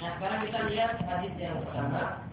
[0.00, 2.24] Nah sekarang kita lihat hadis yang pertama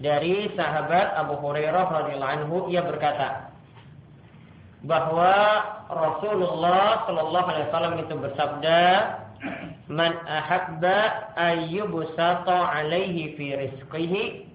[0.00, 3.52] Dari sahabat Abu Hurairah radhiyallahu anhu ia berkata
[4.88, 5.36] bahwa
[5.92, 8.80] Rasulullah Shallallahu alaihi wasallam itu bersabda
[9.90, 14.46] Man ahabba ayyubsata alaihi fi rizqihi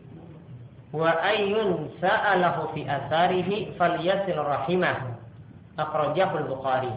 [0.96, 5.20] wa ayyun sa'alahu fi asarihi falyasil rahimah.
[5.76, 6.96] Akhrajahu al-Bukhari.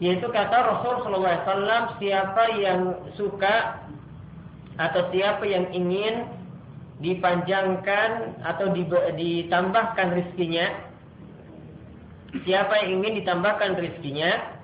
[0.00, 3.84] Yaitu kata Rasul wasallam siapa yang suka
[4.80, 6.24] atau siapa yang ingin
[7.04, 8.72] dipanjangkan atau
[9.16, 10.88] ditambahkan rizkinya
[12.48, 14.59] siapa yang ingin ditambahkan rizkinya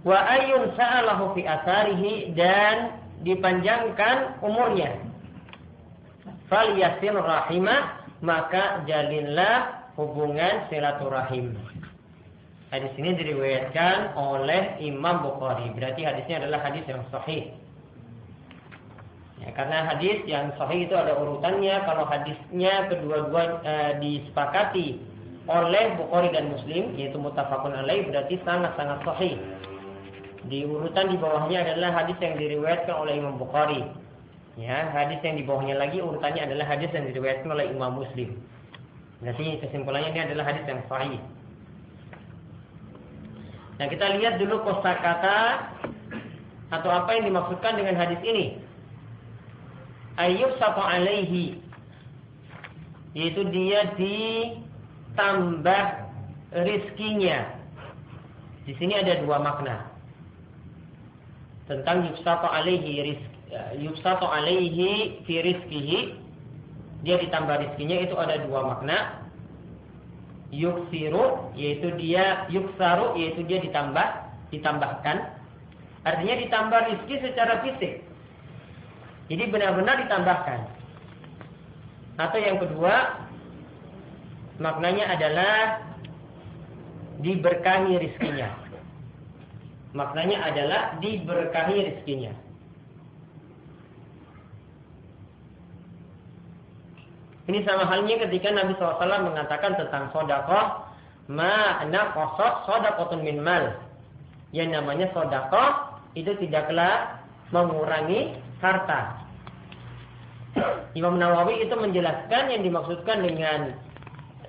[0.00, 4.96] wa ayun sa'alahu fi asarihi dan dipanjangkan umurnya.
[6.48, 11.56] Fal yasil rahimah maka jalinlah hubungan silaturahim.
[12.70, 15.74] Hadis ini diriwayatkan oleh Imam Bukhari.
[15.74, 17.50] Berarti hadisnya adalah hadis yang sahih.
[19.42, 21.82] Ya, karena hadis yang sahih itu ada urutannya.
[21.82, 25.02] Kalau hadisnya kedua-dua e, disepakati
[25.50, 29.34] oleh Bukhari dan Muslim yaitu mutafakun alaih berarti sangat-sangat sahih
[30.48, 33.84] di urutan di bawahnya adalah hadis yang diriwayatkan oleh Imam Bukhari.
[34.56, 38.40] Ya, hadis yang di bawahnya lagi urutannya adalah hadis yang diriwayatkan oleh Imam Muslim.
[39.20, 41.20] Berarti kesimpulannya ini adalah hadis yang sahih.
[43.76, 45.68] Nah, kita lihat dulu kosakata
[46.72, 48.56] atau apa yang dimaksudkan dengan hadis ini.
[50.16, 51.60] Ayub sapa alaihi
[53.16, 55.84] yaitu dia ditambah
[56.64, 57.56] rizkinya.
[58.68, 59.89] Di sini ada dua makna
[61.70, 66.18] tentang yufsato alaihi rizk ya, yufsato alaihi fi rizkihi
[67.06, 68.98] dia ditambah rizkinya itu ada dua makna.
[70.50, 74.06] Yuksiru yaitu dia yuksaru yaitu dia ditambah
[74.50, 75.30] ditambahkan.
[76.02, 78.02] Artinya ditambah rizki secara fisik.
[79.30, 80.60] Jadi benar-benar ditambahkan.
[82.18, 83.24] Atau yang kedua
[84.58, 85.86] maknanya adalah
[87.22, 88.59] diberkahi rizkinya
[89.90, 92.30] Maknanya adalah diberkahi rezekinya.
[97.50, 100.86] Ini sama halnya ketika Nabi SAW mengatakan tentang sodakoh,
[101.26, 103.74] ma'na kosot sodakotun min mal.
[104.54, 107.18] Yang namanya sodakoh itu tidaklah
[107.50, 109.18] mengurangi harta.
[110.94, 113.74] Imam Nawawi itu menjelaskan yang dimaksudkan dengan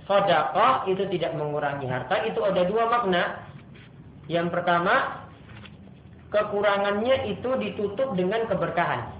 [0.06, 3.42] sodakoh itu tidak mengurangi harta itu ada dua makna.
[4.30, 5.26] Yang pertama
[6.32, 9.12] kekurangannya itu ditutup dengan keberkahan.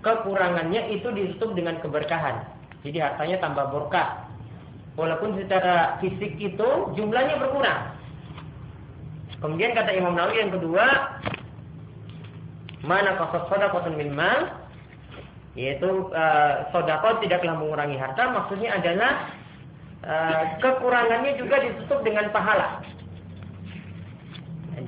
[0.00, 2.46] Kekurangannya itu ditutup dengan keberkahan.
[2.86, 4.30] Jadi hartanya tambah berkah.
[4.96, 8.00] Walaupun secara fisik itu jumlahnya berkurang.
[9.40, 11.16] Kemudian kata Imam Nawawi yang kedua,
[12.84, 14.68] mana kosot sodakotun min mal,
[15.56, 19.32] yaitu uh, sodakot tidaklah mengurangi harta, maksudnya adalah
[20.04, 22.84] uh, kekurangannya juga ditutup dengan pahala.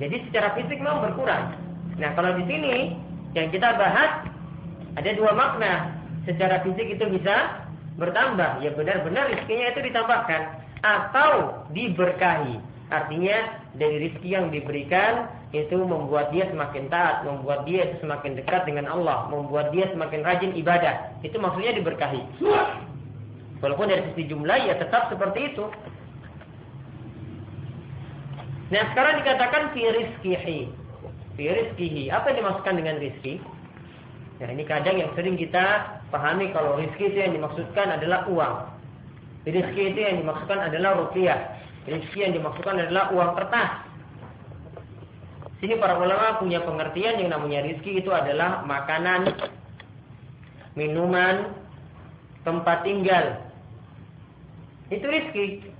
[0.03, 1.55] Jadi secara fisik memang berkurang.
[1.95, 2.91] Nah, kalau di sini
[3.39, 4.27] yang kita bahas
[4.99, 5.95] ada dua makna.
[6.23, 7.67] Secara fisik itu bisa
[7.99, 10.41] bertambah, ya benar-benar rezekinya itu ditambahkan
[10.83, 12.59] atau diberkahi.
[12.87, 18.87] Artinya dari rezeki yang diberikan itu membuat dia semakin taat, membuat dia semakin dekat dengan
[18.87, 21.11] Allah, membuat dia semakin rajin ibadah.
[21.25, 22.21] Itu maksudnya diberkahi.
[23.59, 25.67] Walaupun dari sisi jumlah ya tetap seperti itu.
[28.73, 30.59] Nah sekarang dikatakan fi rizkihi.
[31.37, 32.09] Fi rizkihi.
[32.09, 33.37] Apa yang dimaksudkan dengan rizki?
[34.41, 38.73] Nah ini kadang yang sering kita pahami kalau rizki itu yang dimaksudkan adalah uang.
[39.45, 41.53] Rizki itu yang dimaksudkan adalah rupiah.
[41.85, 43.69] Rizki yang dimaksudkan adalah uang kertas.
[45.61, 49.37] Sini para ulama punya pengertian yang namanya rizki itu adalah makanan,
[50.73, 51.53] minuman,
[52.41, 53.37] tempat tinggal.
[54.89, 55.72] Itu rizki.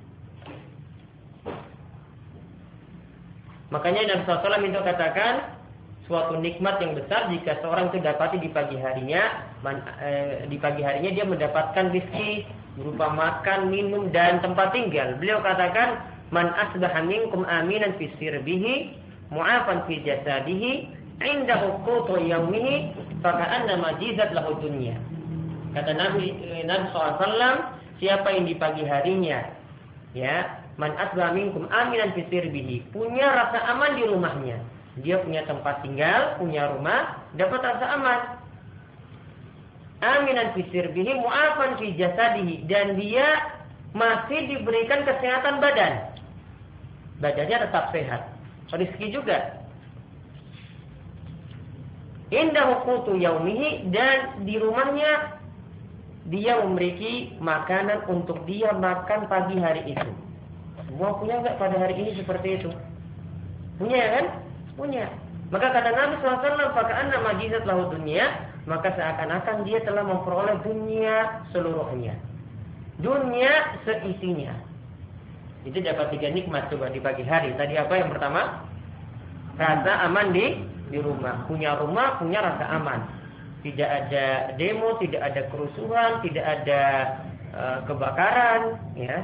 [3.73, 5.33] Makanya Nabi SAW itu katakan
[6.05, 10.85] suatu nikmat yang besar jika seorang itu dapati di pagi harinya man, eh, di pagi
[10.85, 12.45] harinya dia mendapatkan rizki
[12.77, 15.17] berupa makan, minum dan tempat tinggal.
[15.17, 18.93] Beliau katakan man asbaha minkum aminan fi sirbihi
[19.33, 20.71] mu'afan fi jasadihi
[21.25, 22.93] indahu qutu yaumihi
[23.25, 24.93] faka'anna majizat lahu dunya.
[25.73, 29.41] Kata Nabi eh, Nabi SAW siapa yang di pagi harinya
[30.13, 32.89] ya Man asba minkum aminan fi sirbihi.
[32.89, 34.57] Punya rasa aman di rumahnya.
[35.01, 38.19] Dia punya tempat tinggal, punya rumah, dapat rasa aman.
[40.03, 43.25] Aminan fisir bihi mu'afan fi jasadihi dan dia
[43.95, 46.13] masih diberikan kesehatan badan.
[47.21, 48.21] Badannya tetap sehat.
[48.73, 49.63] Rizki juga.
[52.33, 55.37] Indah hukutu yaumihi dan di rumahnya
[56.27, 60.09] dia memiliki makanan untuk dia makan pagi hari itu.
[60.93, 62.69] Semua punya nggak pada hari ini seperti itu?
[63.81, 64.25] Punya kan?
[64.77, 65.09] Punya.
[65.49, 68.29] Maka kata Nabi SAW, Faka'anna majizat lahu dunia,
[68.69, 72.17] maka seakan-akan dia telah memperoleh dunia seluruhnya
[73.01, 74.53] dunia seisinya.
[75.63, 77.55] Itu dapat tiga nikmat coba di pagi hari.
[77.55, 78.67] Tadi apa yang pertama?
[79.55, 80.59] Rasa aman di
[80.91, 81.47] di rumah.
[81.47, 82.99] Punya rumah, punya rasa aman.
[83.63, 86.81] Tidak ada demo, tidak ada kerusuhan, tidak ada
[87.55, 89.23] uh, kebakaran, ya.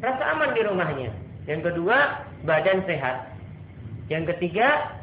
[0.00, 1.10] Rasa aman di rumahnya.
[1.44, 3.36] Yang kedua, badan sehat.
[4.08, 4.96] Yang ketiga,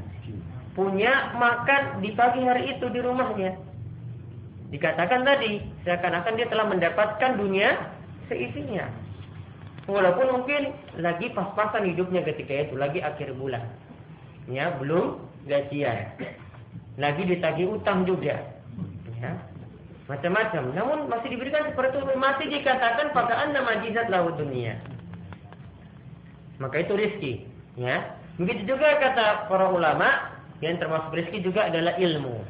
[0.74, 3.58] punya makan di pagi hari itu di rumahnya.
[4.74, 7.78] Dikatakan tadi, seakan-akan dia telah mendapatkan dunia
[8.28, 8.86] seisinya.
[9.88, 13.64] Walaupun mungkin lagi pas-pasan hidupnya ketika itu, lagi akhir bulan.
[14.52, 16.12] Ya, belum gajian.
[17.00, 18.44] Lagi ditagih utang juga.
[19.24, 19.32] Ya.
[20.08, 20.64] Macam-macam.
[20.72, 22.16] Namun masih diberikan seperti itu.
[22.16, 24.80] Masih dikatakan pakaan nama jizat laut dunia.
[26.64, 27.34] Maka itu rizki.
[27.76, 28.18] Ya.
[28.40, 30.34] Begitu juga kata para ulama,
[30.64, 32.42] yang termasuk rizki juga adalah ilmu.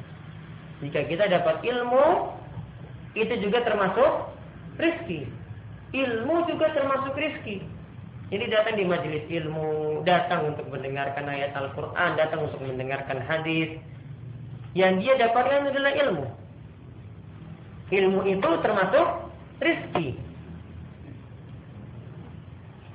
[0.85, 2.31] Jika kita dapat ilmu,
[3.17, 4.29] itu juga termasuk
[4.77, 5.25] rizki
[5.95, 7.63] ilmu juga termasuk rizki.
[8.27, 13.79] Jadi datang di majelis ilmu, datang untuk mendengarkan ayat Al-Quran, datang untuk mendengarkan hadis.
[14.75, 16.27] Yang dia dapatkan adalah ilmu.
[17.87, 19.07] Ilmu itu termasuk
[19.63, 20.19] rizki.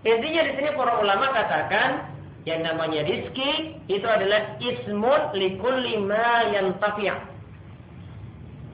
[0.03, 2.11] Intinya di sini para ulama katakan
[2.45, 7.33] yang namanya rizki itu adalah ismun likulli ma yantafi'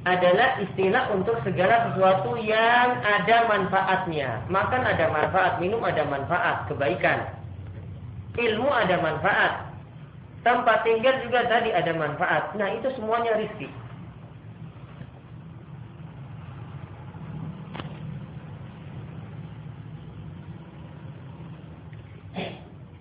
[0.09, 4.41] adalah istilah untuk segala sesuatu yang ada manfaatnya.
[4.49, 7.29] Makan ada manfaat, minum ada manfaat, kebaikan.
[8.41, 9.53] Ilmu ada manfaat.
[10.47, 12.57] Tempat tinggal juga tadi ada manfaat.
[12.57, 13.69] Nah, itu semuanya rizki.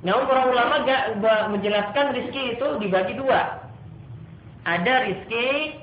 [0.08, 1.04] Namun para ulama gak
[1.52, 3.60] menjelaskan rizki itu dibagi dua.
[4.64, 5.76] Ada rizki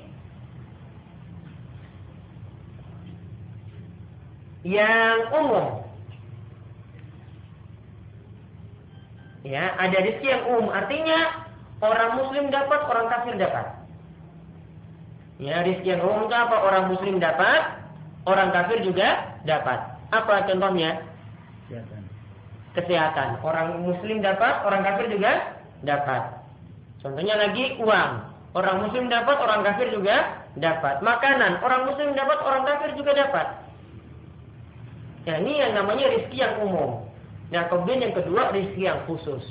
[4.65, 5.85] yang umum.
[9.45, 10.73] Ya, ada rezeki yang umum.
[10.73, 11.45] Artinya
[11.85, 13.77] orang muslim dapat, orang kafir dapat.
[15.37, 16.55] Ya, rezeki yang umum itu apa?
[16.65, 17.61] Orang muslim dapat,
[18.25, 19.85] orang kafir juga dapat.
[20.09, 20.97] Apa contohnya?
[22.75, 23.39] Kesehatan.
[23.39, 25.55] Orang muslim dapat, orang kafir juga
[25.87, 26.43] dapat.
[26.99, 28.11] Contohnya lagi uang.
[28.55, 30.99] Orang muslim dapat, orang kafir juga dapat.
[30.99, 31.63] Makanan.
[31.63, 33.47] Orang muslim dapat, orang kafir juga dapat.
[35.25, 37.05] Ya, ini yang namanya rizki yang umum.
[37.49, 39.41] Nah, kemudian yang kedua rizki yang khusus.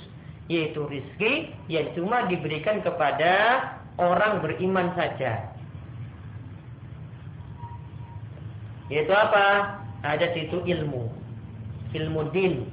[0.50, 3.64] Yaitu rizki yang cuma diberikan kepada
[3.96, 5.48] orang beriman saja.
[8.92, 9.80] Yaitu apa?
[10.04, 11.08] Ada situ ilmu.
[11.96, 12.68] Ilmu din.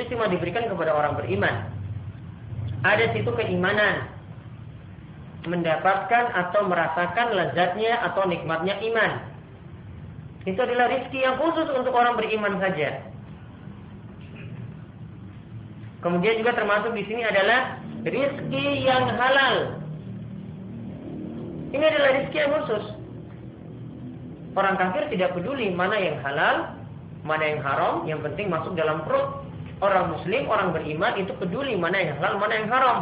[0.00, 1.68] Itu cuma diberikan kepada orang beriman.
[2.88, 4.08] Ada situ keimanan.
[5.44, 9.28] Mendapatkan atau merasakan lezatnya atau nikmatnya iman.
[10.48, 13.04] Itu adalah rizki yang khusus untuk orang beriman saja.
[16.00, 19.84] Kemudian juga termasuk di sini adalah rizki yang halal.
[21.76, 22.84] Ini adalah rizki yang khusus.
[24.56, 26.72] Orang kafir tidak peduli mana yang halal,
[27.20, 29.39] mana yang haram, yang penting masuk dalam perut.
[29.80, 32.98] Orang muslim, orang beriman itu peduli mana yang halal, mana yang haram.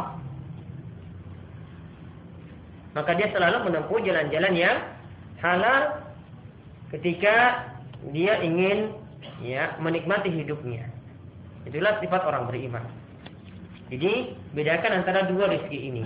[2.95, 4.77] Maka dia selalu menempuh jalan-jalan yang
[5.43, 6.03] halal
[6.95, 7.67] ketika
[8.15, 8.95] dia ingin
[9.43, 10.87] ya menikmati hidupnya.
[11.67, 12.87] Itulah sifat orang beriman.
[13.91, 16.03] Jadi bedakan antara dua rezeki ini.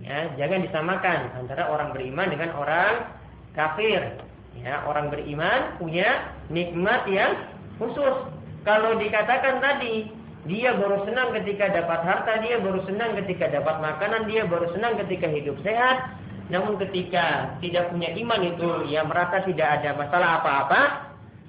[0.00, 3.10] Ya, jangan disamakan antara orang beriman dengan orang
[3.52, 4.16] kafir.
[4.60, 7.36] Ya, orang beriman punya nikmat yang
[7.76, 8.39] khusus.
[8.60, 10.08] Kalau dikatakan tadi
[10.48, 14.96] dia baru senang ketika dapat harta, dia baru senang ketika dapat makanan, dia baru senang
[15.04, 16.16] ketika hidup sehat,
[16.48, 20.80] namun ketika tidak punya iman itu ya merasa tidak ada masalah apa-apa,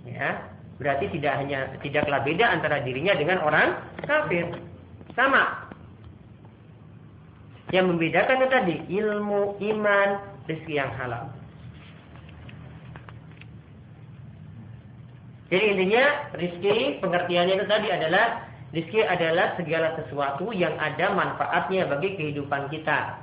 [0.07, 0.43] ya
[0.75, 4.47] berarti tidak hanya tidaklah beda antara dirinya dengan orang kafir.
[5.15, 5.71] Sama.
[7.71, 10.09] Yang membedakan itu tadi ilmu, iman,
[10.47, 11.31] rezeki yang halal.
[15.51, 22.15] Jadi intinya rezeki pengertiannya itu tadi adalah Rizki adalah segala sesuatu yang ada manfaatnya bagi
[22.15, 23.19] kehidupan kita.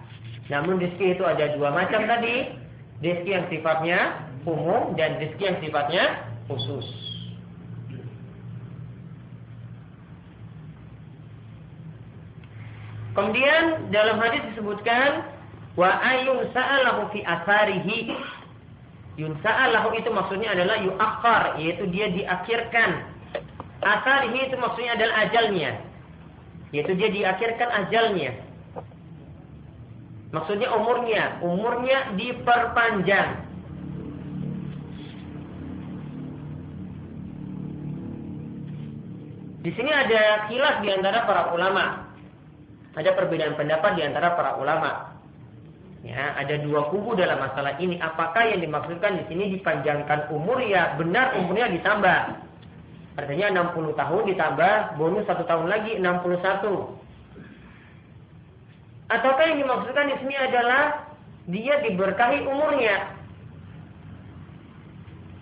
[0.52, 2.52] Namun rizki itu ada dua macam tadi.
[3.00, 6.20] Rizki yang sifatnya umum dan rizki yang sifatnya
[6.52, 6.84] khusus.
[13.16, 15.24] Kemudian dalam hadis disebutkan
[15.80, 18.12] wa ayun sa'alahu fi asarihi.
[19.18, 23.18] Yun sa'alahu itu maksudnya adalah yu'akhar, yaitu dia diakhirkan
[23.78, 25.70] Asarihi itu maksudnya adalah ajalnya.
[26.74, 28.34] Yaitu dia diakhirkan ajalnya.
[30.34, 31.38] Maksudnya umurnya.
[31.40, 33.46] Umurnya diperpanjang.
[39.62, 42.10] Di sini ada kilas di antara para ulama.
[42.98, 45.17] Ada perbedaan pendapat di antara para ulama.
[46.06, 47.98] Ya, ada dua kubu dalam masalah ini.
[47.98, 52.20] Apakah yang dimaksudkan di sini dipanjangkan umur ya benar umurnya ditambah.
[53.18, 56.38] Artinya 60 tahun ditambah bonus satu tahun lagi 61.
[59.10, 61.02] Ataukah yang dimaksudkan di sini adalah
[61.50, 63.18] dia diberkahi umurnya.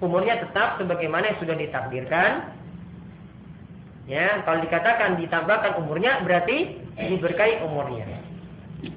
[0.01, 2.57] Umurnya tetap sebagaimana yang sudah ditakdirkan.
[4.09, 8.16] Ya, kalau dikatakan ditambahkan umurnya berarti diberkahi umurnya.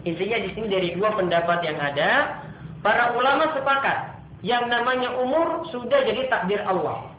[0.07, 2.41] Intinya di sini dari dua pendapat yang ada,
[2.85, 7.11] para ulama sepakat yang namanya umur sudah jadi takdir Allah.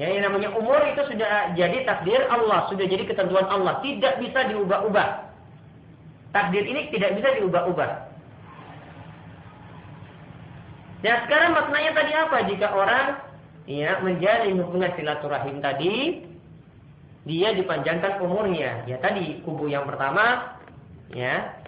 [0.00, 4.48] Ya, yang namanya umur itu sudah jadi takdir Allah, sudah jadi ketentuan Allah, tidak bisa
[4.48, 5.08] diubah-ubah.
[6.32, 7.90] Takdir ini tidak bisa diubah-ubah.
[11.02, 12.36] Dan sekarang maknanya tadi apa?
[12.46, 13.06] Jika orang
[13.66, 16.24] ya menjalin hubungan silaturahim tadi,
[17.26, 18.86] dia dipanjangkan umurnya.
[18.86, 20.56] Ya tadi kubu yang pertama,
[21.10, 21.58] ya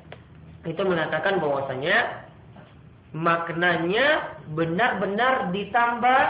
[0.65, 2.25] itu mengatakan bahwasanya
[3.15, 6.23] maknanya benar-benar ditambah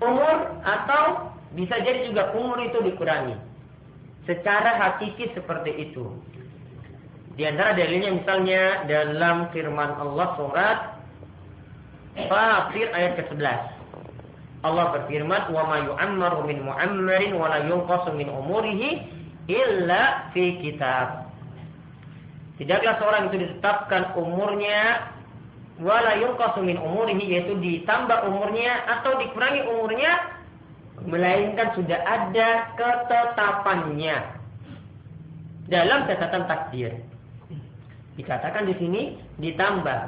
[0.00, 3.36] umur atau bisa jadi juga umur itu dikurangi.
[4.28, 6.12] Secara hakiki seperti itu.
[7.36, 10.78] Di antara dalilnya misalnya dalam firman Allah surat
[12.16, 13.44] Fatir ayat ke-11.
[14.64, 19.04] Allah berfirman, "Wa ma yu'ammaru min mu'ammarin wa la yunqasu min umurihi
[19.52, 21.25] illa fi kitab."
[22.56, 25.12] Tidaklah seorang itu ditetapkan umurnya
[25.76, 30.12] wala yunqasu min umurihi yaitu ditambah umurnya atau dikurangi umurnya
[31.04, 34.40] melainkan sudah ada ketetapannya
[35.68, 36.96] dalam catatan takdir.
[38.16, 39.02] Dikatakan di sini
[39.36, 40.00] ditambah,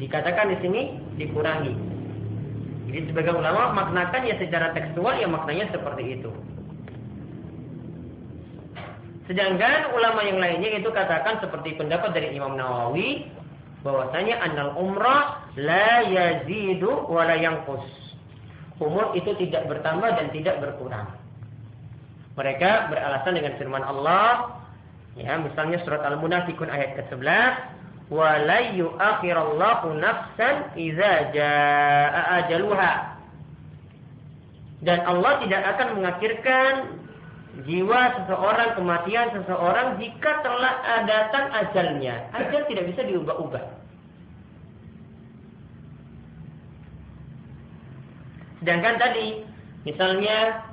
[0.00, 0.80] dikatakan di sini
[1.20, 1.74] dikurangi.
[2.88, 6.32] Jadi sebagai ulama maknakan ya secara tekstual ya maknanya seperti itu.
[9.30, 13.30] Sedangkan ulama yang lainnya itu katakan seperti pendapat dari Imam Nawawi
[13.86, 17.86] bahwasanya annal umrah la yazidu wa la yanqus.
[18.82, 21.06] Umur itu tidak bertambah dan tidak berkurang.
[22.34, 24.58] Mereka beralasan dengan firman Allah
[25.14, 27.52] ya misalnya surat Al-Munafiqun ayat ke-11
[28.10, 33.14] wa la yu'akhirallahu nafsan idza jaa ajaluha.
[34.82, 37.01] Dan Allah tidak akan mengakhirkan
[37.60, 42.32] jiwa seseorang, kematian seseorang jika telah datang ajalnya.
[42.32, 43.64] Ajal tidak bisa diubah-ubah.
[48.62, 49.42] Sedangkan tadi,
[49.84, 50.64] misalnya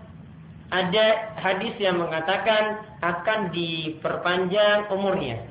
[0.70, 5.42] ada hadis yang mengatakan akan diperpanjang umurnya.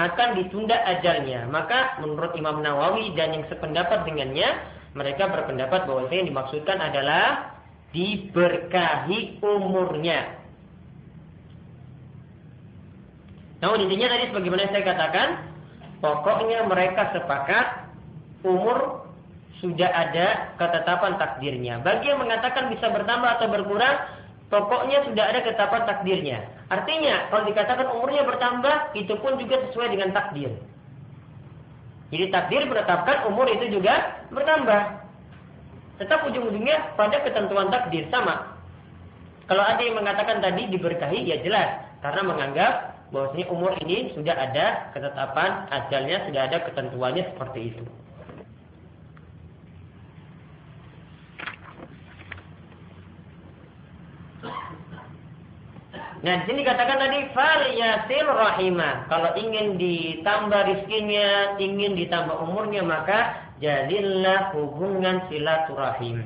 [0.00, 1.44] Akan ditunda ajalnya.
[1.52, 4.48] Maka menurut Imam Nawawi dan yang sependapat dengannya,
[4.96, 7.52] mereka berpendapat bahwa yang dimaksudkan adalah
[7.90, 10.38] diberkahi umurnya.
[13.60, 15.28] Namun intinya tadi sebagaimana saya katakan,
[16.00, 17.66] pokoknya mereka sepakat
[18.46, 19.04] umur
[19.60, 21.84] sudah ada ketetapan takdirnya.
[21.84, 23.96] Bagi yang mengatakan bisa bertambah atau berkurang,
[24.48, 26.38] pokoknya sudah ada ketetapan takdirnya.
[26.72, 30.56] Artinya, kalau dikatakan umurnya bertambah, itu pun juga sesuai dengan takdir.
[32.10, 34.99] Jadi takdir menetapkan umur itu juga bertambah.
[36.00, 38.56] Tetap ujung-ujungnya pada ketentuan takdir sama.
[39.44, 41.84] Kalau ada yang mengatakan tadi diberkahi, ya jelas.
[42.00, 42.72] Karena menganggap
[43.12, 47.84] bahwasanya umur ini sudah ada ketetapan ajalnya, sudah ada ketentuannya seperti itu.
[56.20, 59.08] Nah, di sini katakan tadi fal yasil rahimah.
[59.08, 66.24] Kalau ingin ditambah rizkinya, ingin ditambah umurnya, maka jadilah hubungan silaturahim.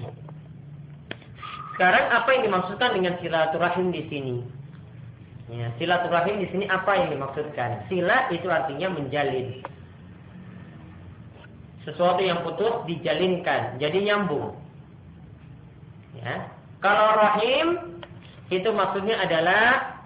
[1.74, 4.36] Sekarang apa yang dimaksudkan dengan silaturahim di sini?
[5.50, 7.84] Ya, silaturahim di sini apa yang dimaksudkan?
[7.90, 9.60] Sila itu artinya menjalin.
[11.84, 14.56] Sesuatu yang putus dijalinkan, jadi nyambung.
[16.16, 16.48] Ya.
[16.80, 17.66] Kalau rahim
[18.48, 19.98] itu maksudnya adalah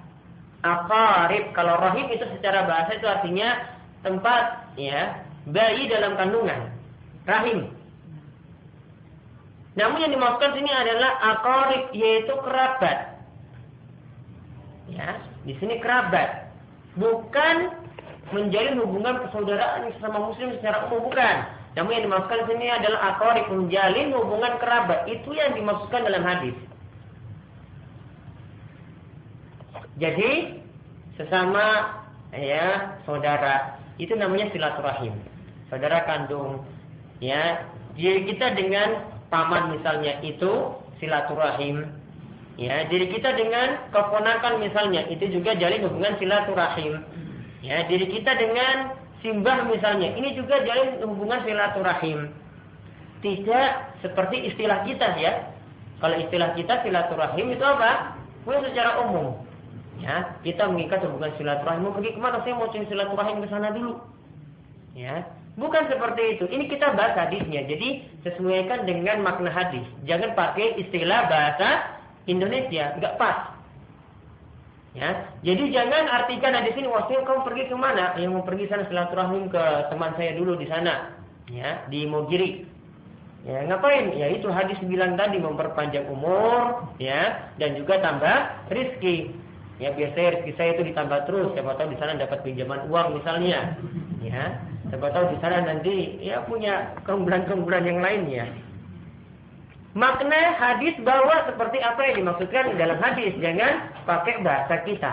[0.64, 1.54] akarib.
[1.54, 6.77] Kalau rahim itu secara bahasa itu artinya tempat ya bayi dalam kandungan
[7.28, 7.68] rahim.
[9.78, 12.98] Namun yang dimaksudkan sini adalah akarib yaitu kerabat.
[14.90, 16.50] Ya, di sini kerabat.
[16.98, 17.56] Bukan
[18.34, 21.36] menjalin hubungan persaudaraan sesama muslim secara umum bukan.
[21.78, 25.06] Namun yang dimaksudkan sini adalah akorib menjalin hubungan kerabat.
[25.06, 26.56] Itu yang dimaksudkan dalam hadis.
[30.02, 30.58] Jadi
[31.14, 31.98] sesama
[32.34, 35.14] ya saudara itu namanya silaturahim.
[35.70, 36.66] Saudara kandung
[37.22, 37.66] ya.
[37.98, 41.88] Jadi kita dengan paman misalnya itu silaturahim.
[42.58, 47.06] Ya, diri kita dengan keponakan misalnya itu juga jalin hubungan silaturahim.
[47.62, 52.34] Ya, diri kita dengan simbah misalnya, ini juga jalin hubungan silaturahim.
[53.22, 53.68] Tidak
[54.02, 55.54] seperti istilah kita ya.
[56.02, 58.18] Kalau istilah kita silaturahim itu apa?
[58.42, 59.38] Bukan secara umum.
[60.02, 61.86] Ya, kita mengikat hubungan silaturahim.
[61.86, 62.42] Mau pergi ke mana?
[62.42, 64.02] Saya mau cari silaturahim ke sana dulu.
[64.98, 65.26] Ya,
[65.58, 66.44] bukan seperti itu.
[66.46, 67.66] Ini kita bahas hadisnya.
[67.66, 69.84] Jadi sesuaikan dengan makna hadis.
[70.06, 71.98] Jangan pakai istilah bahasa
[72.30, 73.58] Indonesia, nggak pas.
[74.96, 78.16] Ya, jadi jangan artikan di sini waktu kamu pergi ke mana?
[78.16, 79.62] Yang mau pergi sana silaturahim ke
[79.92, 81.12] teman saya dulu di sana,
[81.52, 82.66] ya di Mogiri.
[83.46, 84.10] Ya, ngapain?
[84.18, 89.30] Ya itu hadis bilang tadi memperpanjang umur, ya, dan juga tambah rizki.
[89.78, 91.54] Ya biasanya rizki saya itu ditambah terus.
[91.54, 93.78] Siapa tahu di sana dapat pinjaman uang misalnya,
[94.18, 94.58] ya.
[94.88, 98.48] Siapa tahu di sana nanti ya punya keunggulan-keunggulan yang lainnya.
[99.92, 103.36] Makna hadis bahwa seperti apa yang dimaksudkan dalam hadis.
[103.40, 105.12] Jangan pakai bahasa kita.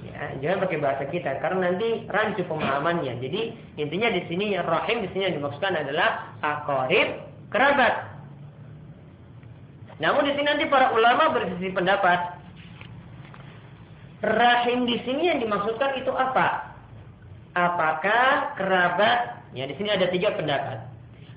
[0.00, 3.20] Ya, jangan pakai bahasa kita karena nanti rancu pemahamannya.
[3.20, 7.20] Jadi intinya di sini rahim di sini yang dimaksudkan adalah akorib
[7.52, 8.08] kerabat.
[10.00, 12.38] Namun di sini nanti para ulama bersisi pendapat.
[14.24, 16.77] Rahim di sini yang dimaksudkan itu apa?
[17.58, 19.42] Apakah kerabat?
[19.50, 20.88] Ya di sini ada tiga pendapat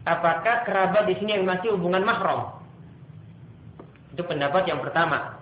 [0.05, 2.61] apakah kerabat di sini yang masih hubungan mahram?
[4.13, 5.39] Itu pendapat yang pertama.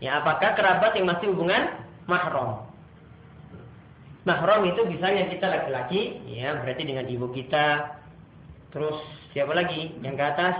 [0.00, 1.76] Ya, apakah kerabat yang masih hubungan
[2.08, 2.64] mahram?
[4.24, 7.96] Mahram itu misalnya kita laki-laki, ya berarti dengan ibu kita.
[8.72, 8.96] Terus
[9.32, 9.96] siapa lagi?
[10.00, 10.56] Yang ke atas,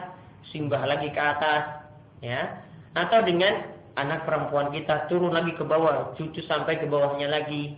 [0.52, 1.88] simbah lagi ke atas,
[2.20, 2.64] ya.
[2.96, 7.76] Atau dengan anak perempuan kita turun lagi ke bawah, cucu sampai ke bawahnya lagi.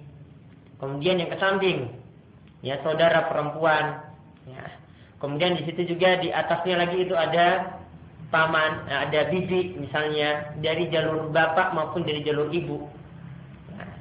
[0.83, 1.95] Kemudian yang ke samping,
[2.67, 4.13] ya saudara perempuan,
[4.49, 4.67] Ya.
[5.23, 7.79] Kemudian di situ juga di atasnya lagi itu ada
[8.35, 12.91] paman, nah, ada bibi misalnya dari jalur bapak maupun dari jalur ibu.
[13.71, 13.93] Nah,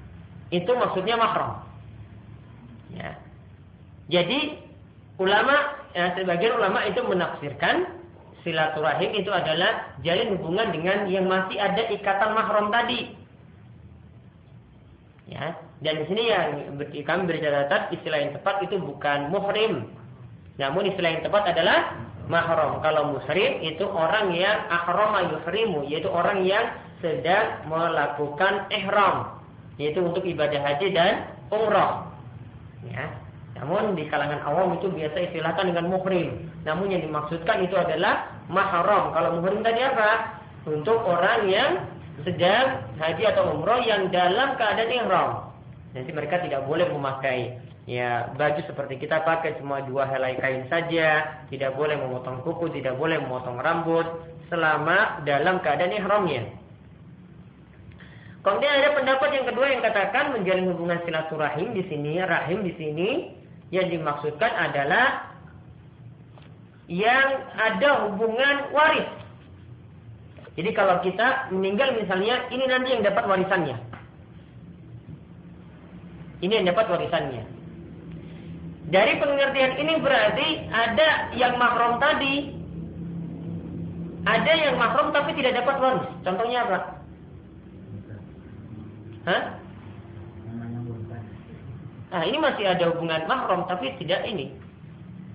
[0.49, 1.61] itu maksudnya mahram.
[2.97, 3.13] Ya.
[4.09, 4.57] Jadi
[5.21, 8.01] ulama, ya, sebagian ulama itu menafsirkan
[8.41, 13.13] silaturahim itu adalah jalin hubungan dengan yang masih ada ikatan mahram tadi.
[15.29, 19.89] Ya, dan di sini yang kami bercatatan istilah yang tepat itu bukan muhrim,
[20.61, 21.97] namun istilah yang tepat adalah
[22.29, 22.85] mahram.
[22.85, 26.69] Kalau muhrim itu orang yang ahrama yuhrimu, yaitu orang yang
[27.01, 29.41] sedang melakukan ihram,
[29.81, 32.13] yaitu untuk ibadah haji dan umrah.
[32.85, 33.17] Ya.
[33.57, 36.49] Namun di kalangan awam itu biasa istilahkan dengan muhrim.
[36.61, 39.13] Namun yang dimaksudkan itu adalah mahram.
[39.17, 40.37] Kalau muhrim tadi apa?
[40.69, 41.89] Untuk orang yang
[42.21, 45.50] sedang haji atau umrah yang dalam keadaan ihram.
[45.91, 51.41] Nanti mereka tidak boleh memakai ya baju seperti kita pakai cuma dua helai kain saja,
[51.51, 54.07] tidak boleh memotong kuku, tidak boleh memotong rambut
[54.47, 56.43] selama dalam keadaan ihramnya.
[58.41, 63.09] Kemudian ada pendapat yang kedua yang katakan menjalin hubungan silaturahim di sini, rahim di sini
[63.69, 65.29] yang dimaksudkan adalah
[66.89, 69.07] yang ada hubungan waris.
[70.57, 73.90] Jadi kalau kita meninggal misalnya, ini nanti yang dapat warisannya.
[76.41, 77.43] Ini yang dapat warisannya.
[78.91, 82.51] Dari pengertian ini berarti ada yang mahram tadi.
[84.25, 86.09] Ada yang mahram tapi tidak dapat waris.
[86.25, 86.79] Contohnya apa?
[89.29, 89.43] Hah?
[92.11, 94.51] Nah, ini masih ada hubungan mahram tapi tidak ini.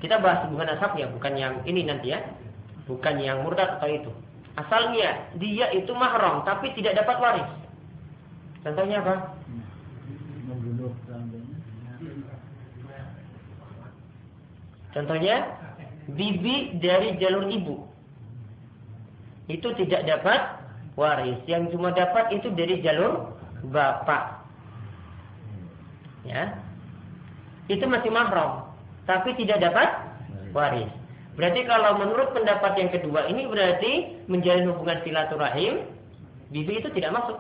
[0.03, 2.21] Kita bahas hubungan asap ya, bukan yang ini nanti ya.
[2.85, 4.13] Bukan yang murtad atau itu.
[4.59, 7.51] Asalnya dia itu mahram tapi tidak dapat waris.
[8.61, 9.36] Contohnya apa?
[14.97, 15.45] Contohnya,
[16.17, 17.85] bibi dari jalur ibu.
[19.53, 20.41] Itu tidak dapat
[20.97, 21.37] waris.
[21.45, 23.37] Yang cuma dapat itu dari jalur
[23.69, 24.41] bapak.
[26.25, 26.57] Ya.
[27.69, 28.73] Itu masih mahram.
[29.05, 29.89] Tapi tidak dapat
[30.57, 30.89] waris.
[31.37, 35.85] Berarti kalau menurut pendapat yang kedua ini berarti menjalin hubungan silaturahim
[36.51, 37.39] Bibi itu tidak masuk.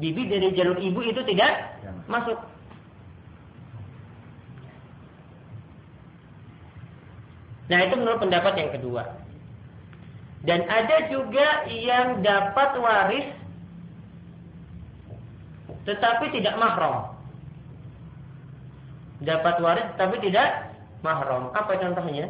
[0.00, 1.78] Bibi dari jalur ibu itu tidak
[2.10, 2.34] masuk.
[7.72, 9.16] Nah itu menurut pendapat yang kedua.
[10.44, 13.28] Dan ada juga yang dapat waris
[15.88, 17.16] tetapi tidak mahram.
[19.24, 20.68] Dapat waris tetapi tidak
[21.00, 21.48] mahram.
[21.56, 22.28] Apa contohnya?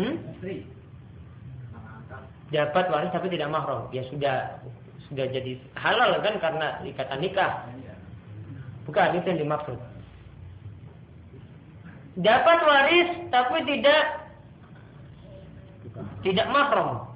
[0.00, 0.14] Hmm?
[2.48, 3.84] Dapat waris tapi tidak mahram.
[3.92, 4.64] Ya sudah
[5.12, 7.68] sudah jadi halal kan karena ikatan nikah.
[8.88, 9.97] Bukan itu yang dimaksud.
[12.18, 14.26] Dapat waris tapi tidak
[16.26, 17.06] tidak mahram.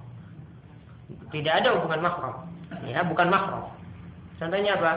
[1.34, 2.34] Tidak ada hubungan mahram.
[2.86, 3.66] Ya, bukan mahram.
[4.38, 4.92] Contohnya apa?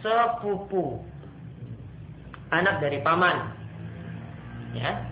[0.00, 1.04] Sepupu.
[2.48, 3.52] Anak dari paman.
[4.72, 5.04] Ya.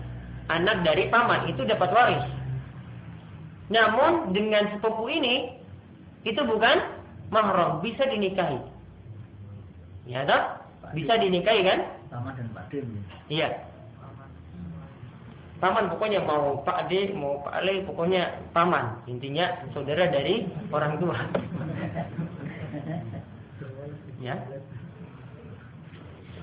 [0.49, 2.25] Anak dari paman itu dapat waris.
[3.69, 5.57] Namun dengan sepupu ini
[6.25, 6.81] itu bukan
[7.33, 8.61] mahram, bisa dinikahi.
[10.05, 10.61] Ya, toh?
[10.93, 11.79] Bisa dinikahi kan?
[13.31, 13.49] Iya.
[15.63, 18.99] Paman pokoknya mau Pak D, mau Pak Ale, pokoknya paman.
[19.07, 21.15] Intinya saudara dari orang tua.
[24.19, 24.35] ya.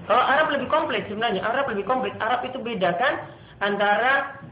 [0.09, 2.17] Kalau Arab lebih kompleks sebenarnya, Arab lebih kompleks.
[2.19, 3.23] Arab itu bedakan
[3.63, 4.43] antara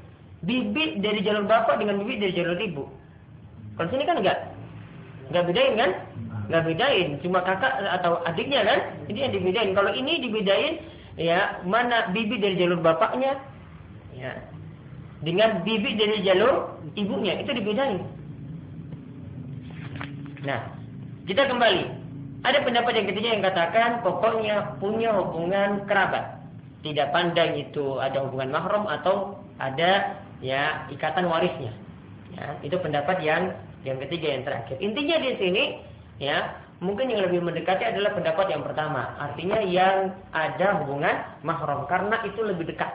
[0.47, 2.85] bibi dari jalur bapak dengan bibi dari jalur ibu.
[3.75, 4.38] Kalau sini kan enggak.
[5.33, 5.90] Enggak bedain kan?
[6.51, 8.79] Enggak bedain, cuma kakak atau adiknya kan?
[9.07, 9.71] Ini yang dibedain.
[9.75, 10.83] Kalau ini dibedain
[11.20, 13.37] ya, mana bibi dari jalur bapaknya
[14.16, 14.33] ya
[15.20, 18.00] dengan bibi dari jalur ibunya itu dibedain.
[20.40, 20.61] Nah,
[21.28, 22.00] kita kembali.
[22.40, 26.40] Ada pendapat yang ketiga yang katakan pokoknya punya hubungan kerabat.
[26.80, 31.76] Tidak pandang itu ada hubungan mahram atau ada ya ikatan warisnya.
[32.33, 33.52] Ya, itu pendapat yang
[33.85, 34.80] yang ketiga yang terakhir.
[34.80, 35.64] Intinya di sini
[36.16, 39.14] ya mungkin yang lebih mendekati adalah pendapat yang pertama.
[39.21, 42.88] Artinya yang ada hubungan mahram karena itu lebih dekat.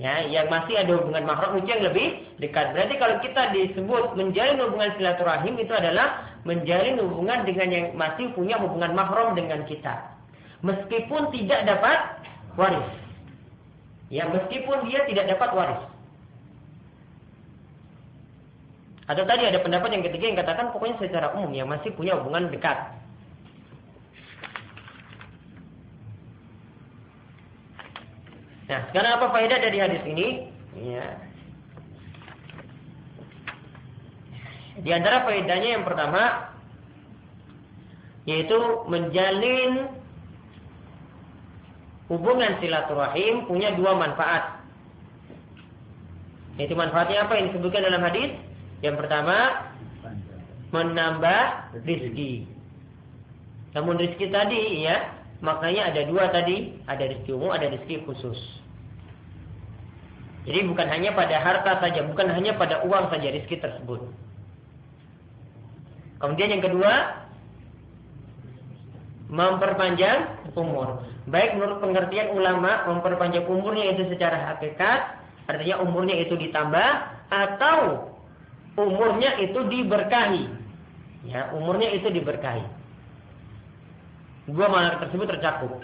[0.00, 2.72] Ya, yang masih ada hubungan mahram itu yang lebih dekat.
[2.72, 8.56] Berarti kalau kita disebut menjalin hubungan silaturahim itu adalah menjalin hubungan dengan yang masih punya
[8.56, 10.12] hubungan mahram dengan kita.
[10.64, 11.98] Meskipun tidak dapat
[12.56, 12.88] waris.
[14.08, 15.82] Ya, meskipun dia tidak dapat waris.
[19.12, 22.48] Atau tadi ada pendapat yang ketiga yang katakan pokoknya secara umum yang masih punya hubungan
[22.48, 22.96] dekat.
[28.72, 30.48] Nah, sekarang apa faedah dari hadis ini?
[30.80, 31.20] Ya.
[34.80, 36.48] Di antara faedahnya yang pertama
[38.24, 38.56] yaitu
[38.88, 39.92] menjalin
[42.08, 44.56] hubungan silaturahim punya dua manfaat.
[46.56, 48.32] Yaitu manfaatnya apa yang disebutkan dalam hadis?
[48.82, 49.70] Yang pertama
[50.74, 51.42] menambah
[51.86, 52.50] rizki.
[53.72, 58.38] Namun rizki tadi ya maknanya ada dua tadi, ada rezeki umum, ada rezeki khusus.
[60.42, 64.02] Jadi bukan hanya pada harta saja, bukan hanya pada uang saja rezeki tersebut.
[66.18, 67.22] Kemudian yang kedua,
[69.30, 71.02] memperpanjang umur.
[71.30, 76.90] Baik menurut pengertian ulama, memperpanjang umurnya itu secara hakikat, artinya umurnya itu ditambah,
[77.30, 78.11] atau
[78.76, 80.44] umurnya itu diberkahi.
[81.28, 82.64] Ya, umurnya itu diberkahi.
[84.50, 85.78] Dua makna tersebut tercakup.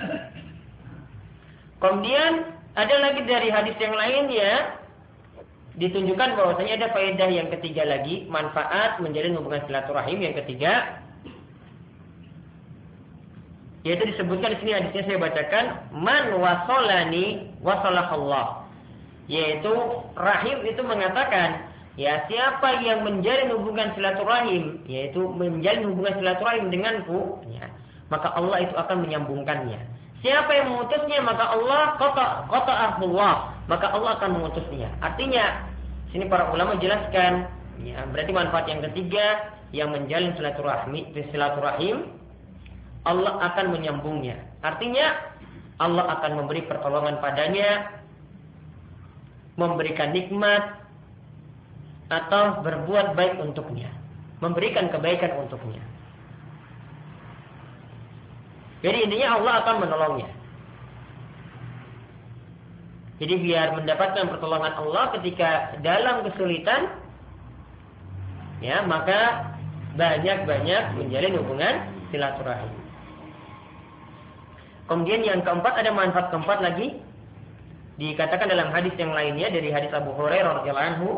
[1.79, 4.83] Kemudian ada lagi dari hadis yang lain ya
[5.79, 11.07] ditunjukkan bahwasanya ada faedah yang ketiga lagi, manfaat menjalin hubungan silaturahim yang ketiga
[13.87, 18.67] yaitu disebutkan di sini hadisnya saya bacakan man wasolani wasolahallah
[19.31, 19.71] yaitu
[20.19, 21.68] rahim itu mengatakan
[21.99, 27.67] ya siapa yang menjalin hubungan silaturahim yaitu menjalin hubungan silaturahim denganku ya
[28.09, 29.81] maka Allah itu akan menyambungkannya.
[30.23, 34.95] Siapa yang memutusnya maka Allah kota kota Allah maka Allah akan memutusnya.
[35.03, 35.67] Artinya
[36.15, 37.51] sini para ulama jelaskan
[37.83, 42.15] ya berarti manfaat yang ketiga yang menjalin silaturahmi silaturahim
[43.03, 44.39] Allah akan menyambungnya.
[44.63, 45.35] Artinya
[45.83, 47.99] Allah akan memberi pertolongan padanya
[49.59, 50.88] memberikan nikmat
[52.09, 53.93] atau berbuat baik untuknya,
[54.41, 55.81] memberikan kebaikan untuknya.
[58.81, 60.31] Jadi intinya Allah akan menolongnya.
[63.19, 66.95] Jadi biar mendapatkan pertolongan Allah ketika dalam kesulitan,
[68.63, 69.51] ya maka
[69.99, 71.75] banyak-banyak menjalin hubungan
[72.15, 72.71] silaturahim.
[74.87, 76.97] Kemudian yang keempat ada manfaat keempat lagi
[77.99, 81.11] dikatakan dalam hadis yang lainnya dari hadis Abu Hurairah radhiyallahu anhu.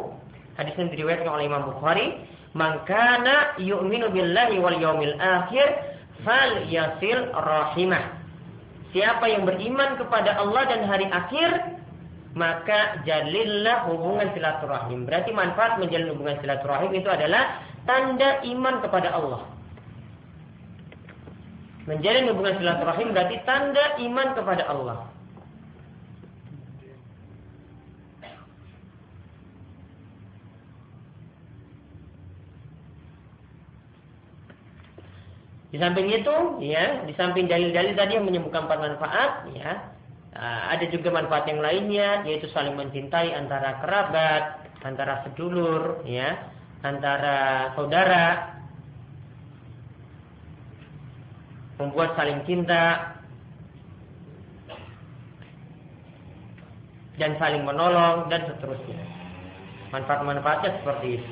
[0.61, 2.21] Hadis yang diriwayatkan oleh Imam Bukhari,
[2.53, 8.21] "Man kana yu'minu billahi wal yawmil akhir fal yasil rahimah."
[8.93, 11.81] Siapa yang beriman kepada Allah dan hari akhir,
[12.37, 15.09] maka jalillah hubungan silaturahim.
[15.09, 19.43] Berarti manfaat menjalin hubungan silaturahim itu adalah tanda iman kepada Allah.
[21.89, 24.99] Menjalin hubungan silaturahim berarti tanda iman kepada Allah.
[35.70, 39.73] Di samping itu, ya, di samping dalil-dalil tadi yang menyebutkan empat manfaat, ya,
[40.71, 46.39] ada juga manfaat yang lainnya, yaitu saling mencintai antara kerabat, antara sedulur, ya,
[46.85, 48.57] antara saudara,
[51.81, 53.17] membuat saling cinta
[57.17, 59.01] dan saling menolong dan seterusnya.
[59.93, 61.31] Manfaat-manfaatnya seperti itu.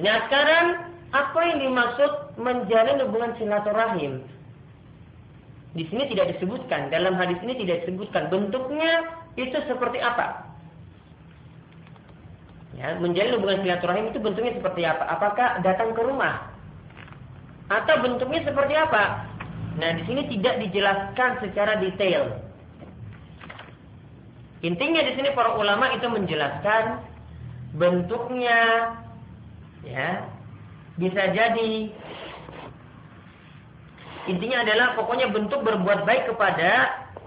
[0.00, 0.66] Nah sekarang
[1.14, 4.26] apa yang dimaksud menjalin hubungan silaturahim?
[5.74, 10.46] Di sini tidak disebutkan, dalam hadis ini tidak disebutkan bentuknya itu seperti apa.
[12.74, 15.06] Ya, menjalin hubungan silaturahim itu bentuknya seperti apa?
[15.14, 16.50] Apakah datang ke rumah?
[17.70, 19.30] Atau bentuknya seperti apa?
[19.78, 22.38] Nah, di sini tidak dijelaskan secara detail.
[24.62, 27.02] Intinya di sini para ulama itu menjelaskan
[27.74, 28.94] bentuknya,
[29.86, 30.24] ya.
[30.96, 31.72] Bisa jadi.
[34.24, 36.70] Intinya adalah pokoknya bentuk berbuat baik kepada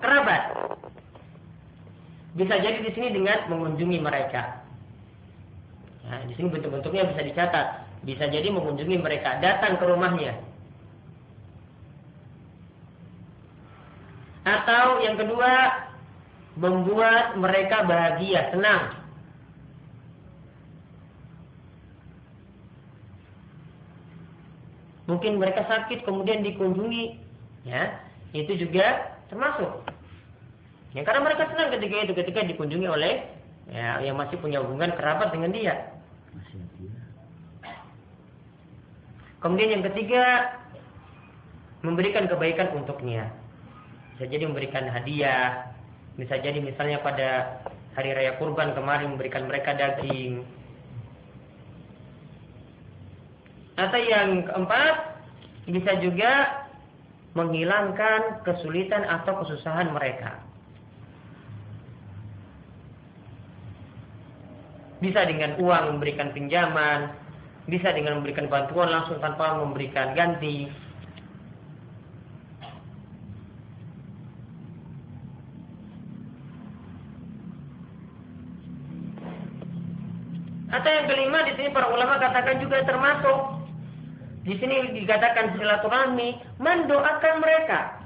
[0.02, 0.44] kerabat.
[2.38, 4.62] Bisa jadi di sini dengan mengunjungi mereka.
[6.08, 7.68] Nah, di sini bentuk-bentuknya bisa dicatat.
[8.06, 10.38] Bisa jadi mengunjungi mereka datang ke rumahnya.
[14.48, 15.84] Atau yang kedua
[16.56, 19.07] membuat mereka bahagia senang
[25.08, 27.06] mungkin mereka sakit kemudian dikunjungi.
[27.66, 28.00] Ya
[28.36, 29.88] itu juga termasuk.
[30.94, 33.26] Ya karena mereka senang ketika itu ketika dikunjungi oleh
[33.72, 35.76] ya yang masih punya hubungan kerabat dengan dia.
[39.42, 40.54] Kemudian yang ketiga
[41.86, 43.32] memberikan kebaikan untuknya.
[44.18, 45.78] Bisa jadi memberikan hadiah
[46.18, 47.62] bisa jadi misalnya pada
[47.94, 50.42] hari raya kurban kemarin memberikan mereka daging
[53.78, 55.22] Atau yang keempat,
[55.70, 56.66] bisa juga
[57.38, 60.42] menghilangkan kesulitan atau kesusahan mereka.
[64.98, 67.14] Bisa dengan uang memberikan pinjaman,
[67.70, 70.74] bisa dengan memberikan bantuan langsung tanpa memberikan ganti.
[80.74, 83.57] Atau yang kelima di sini para ulama katakan juga termasuk
[84.48, 88.00] di sini dikatakan silaturahmi mendoakan mereka.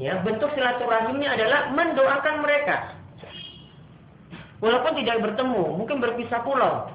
[0.00, 2.96] Ya, bentuk silaturahimnya adalah mendoakan mereka.
[4.64, 6.88] Walaupun tidak bertemu, mungkin berpisah pulau.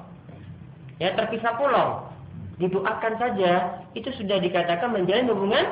[0.97, 2.10] Ya, terpisah pulau.
[2.58, 5.65] Didoakan saja, itu sudah dikatakan menjalin hubungan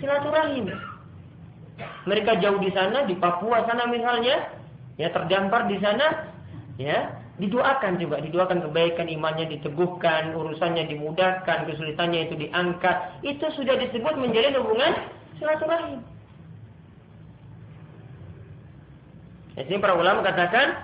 [0.00, 0.72] silaturahim.
[2.04, 4.44] Mereka jauh di sana, di Papua sana misalnya,
[5.00, 6.28] ya terdampar di sana,
[6.76, 12.96] ya didoakan juga, didoakan kebaikan imannya diteguhkan, urusannya dimudahkan, kesulitannya itu diangkat.
[13.24, 14.92] Itu sudah disebut menjalin hubungan
[15.40, 16.00] silaturahim.
[19.56, 20.76] Di sini para ulama katakan,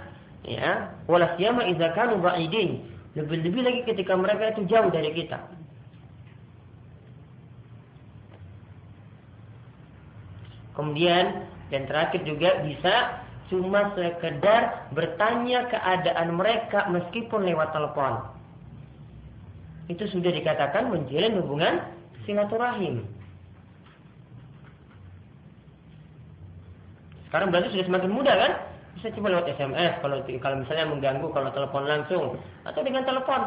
[0.48, 2.84] ya, wala siyama idza kanu ba'idin.
[3.16, 5.40] Lebih-lebih lagi ketika mereka itu jauh dari kita.
[10.76, 18.26] Kemudian dan terakhir juga bisa cuma sekedar bertanya keadaan mereka meskipun lewat telepon.
[19.86, 21.78] Itu sudah dikatakan menjalin hubungan
[22.26, 23.06] silaturahim.
[27.30, 28.52] Sekarang berarti sudah semakin mudah kan?
[28.98, 32.24] Bisa cuma lewat SMS kalau kalau misalnya mengganggu kalau telepon langsung
[32.66, 33.40] atau dengan telepon.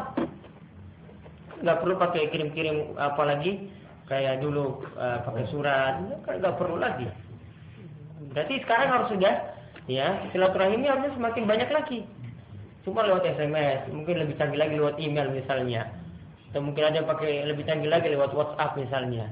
[1.60, 3.68] Nggak perlu pakai kirim-kirim apalagi
[4.08, 7.04] kayak dulu uh, pakai surat, nggak perlu lagi.
[8.32, 9.59] Berarti sekarang harus sudah
[9.90, 12.06] ya silaturahimnya harusnya semakin banyak lagi.
[12.86, 15.90] Cuma lewat SMS mungkin lebih canggih lagi lewat email misalnya.
[16.50, 19.26] Atau mungkin ada yang pakai lebih canggih lagi lewat WhatsApp misalnya.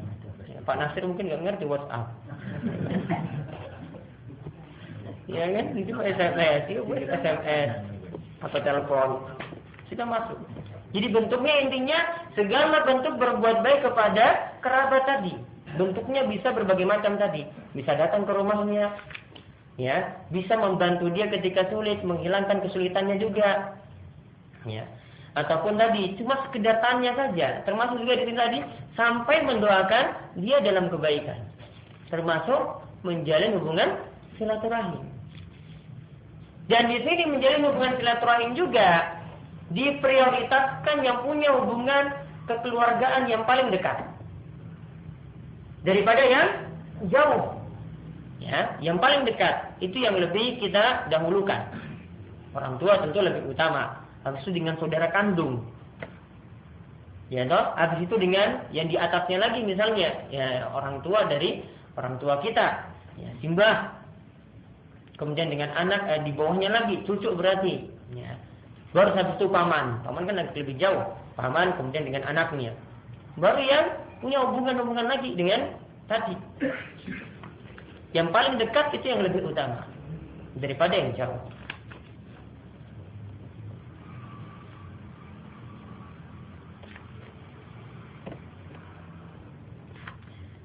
[0.51, 2.07] Ya, Pak Nasir mungkin nggak ngerti WhatsApp.
[5.29, 5.77] Ya kan?
[5.77, 7.71] Itu SMS itu SMS
[8.41, 9.29] atau telepon?
[9.93, 10.41] Sudah masuk.
[10.97, 11.99] Jadi bentuknya intinya
[12.33, 15.37] segala bentuk berbuat baik kepada kerabat tadi.
[15.77, 17.45] Bentuknya bisa berbagai macam tadi.
[17.77, 18.89] Bisa datang ke rumahnya
[19.79, 23.79] ya bisa membantu dia ketika sulit menghilangkan kesulitannya juga.
[24.67, 24.85] Ya.
[25.39, 27.63] Ataupun tadi cuma sekedar tanya saja.
[27.63, 28.59] Termasuk juga di sini tadi
[28.99, 30.05] sampai mendoakan
[30.43, 31.39] dia dalam kebaikan.
[32.11, 34.03] Termasuk menjalin hubungan
[34.35, 35.07] silaturahim.
[36.67, 39.15] Dan di sini menjalin hubungan silaturahim juga
[39.71, 42.19] diprioritaskan yang punya hubungan
[42.51, 44.03] kekeluargaan yang paling dekat.
[45.87, 46.49] Daripada yang
[47.15, 47.58] jauh
[48.49, 51.69] ya yang paling dekat itu yang lebih kita dahulukan.
[52.57, 54.01] Orang tua tentu lebih utama.
[54.25, 55.69] Habis itu dengan saudara kandung.
[57.29, 60.17] Ya toh habis itu dengan yang di atasnya lagi misalnya.
[60.33, 61.61] Ya orang tua dari
[62.01, 62.89] orang tua kita.
[63.21, 63.93] Ya simbah.
[65.21, 67.85] Kemudian dengan anak eh, di bawahnya lagi cucu berarti.
[68.17, 68.33] Ya
[68.97, 70.01] baru habis itu paman.
[70.09, 71.05] Paman kan lebih jauh.
[71.37, 72.73] Paman kemudian dengan anaknya.
[73.37, 73.93] Baru yang
[74.25, 75.77] punya hubungan-hubungan lagi dengan
[76.09, 76.35] tadi
[78.17, 79.85] yang paling dekat itu yang lebih utama
[80.57, 81.43] daripada yang jauh.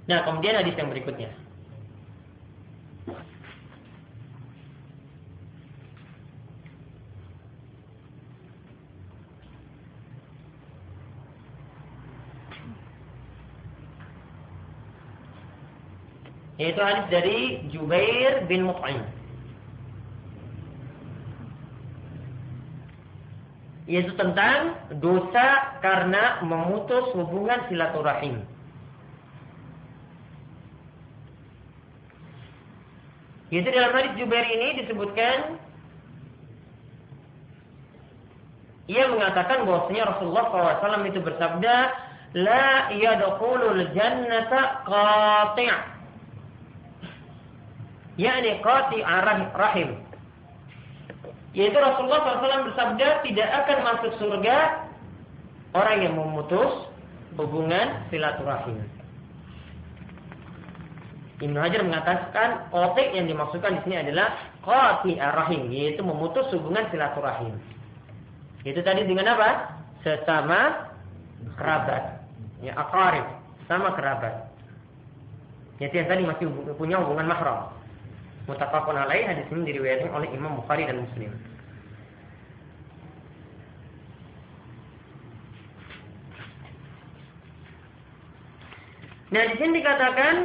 [0.03, 1.31] Nah, kemudian hadis yang berikutnya.
[16.63, 17.39] Yaitu hadis dari
[17.75, 19.03] Jubair bin Mut'im.
[23.83, 28.47] Yaitu tentang dosa karena memutus hubungan silaturahim.
[33.51, 35.59] Yaitu dalam hadis Jubair ini disebutkan
[38.87, 41.75] ia mengatakan bahwasanya Rasulullah SAW itu bersabda,
[42.39, 45.92] La yadkhulul jannata qati'
[48.17, 48.99] yakni qati
[49.55, 49.97] rahim.
[51.53, 54.89] Yaitu Rasulullah SAW bersabda tidak akan masuk surga
[55.77, 56.89] orang yang memutus
[57.37, 58.81] hubungan silaturahim.
[61.41, 67.57] Ibnu Hajar mengatakan otik yang dimaksudkan di sini adalah qati rahim, yaitu memutus hubungan silaturahim.
[68.63, 69.49] Itu tadi dengan apa?
[70.01, 70.89] Sesama
[71.59, 72.23] kerabat,
[72.63, 73.27] ya akarib,
[73.67, 74.49] sama kerabat.
[75.81, 76.45] Yaitu yang tadi masih
[76.79, 77.72] punya hubungan mahram.
[78.43, 81.31] Mutafakun alaih hadis ini diriwayatkan oleh Imam Bukhari dan Muslim.
[89.33, 90.35] Nah, di sini dikatakan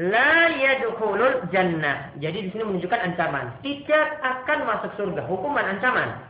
[0.00, 2.14] la yadkhulul jannah.
[2.22, 6.22] Jadi di sini menunjukkan ancaman, tidak akan masuk surga, hukuman ancaman.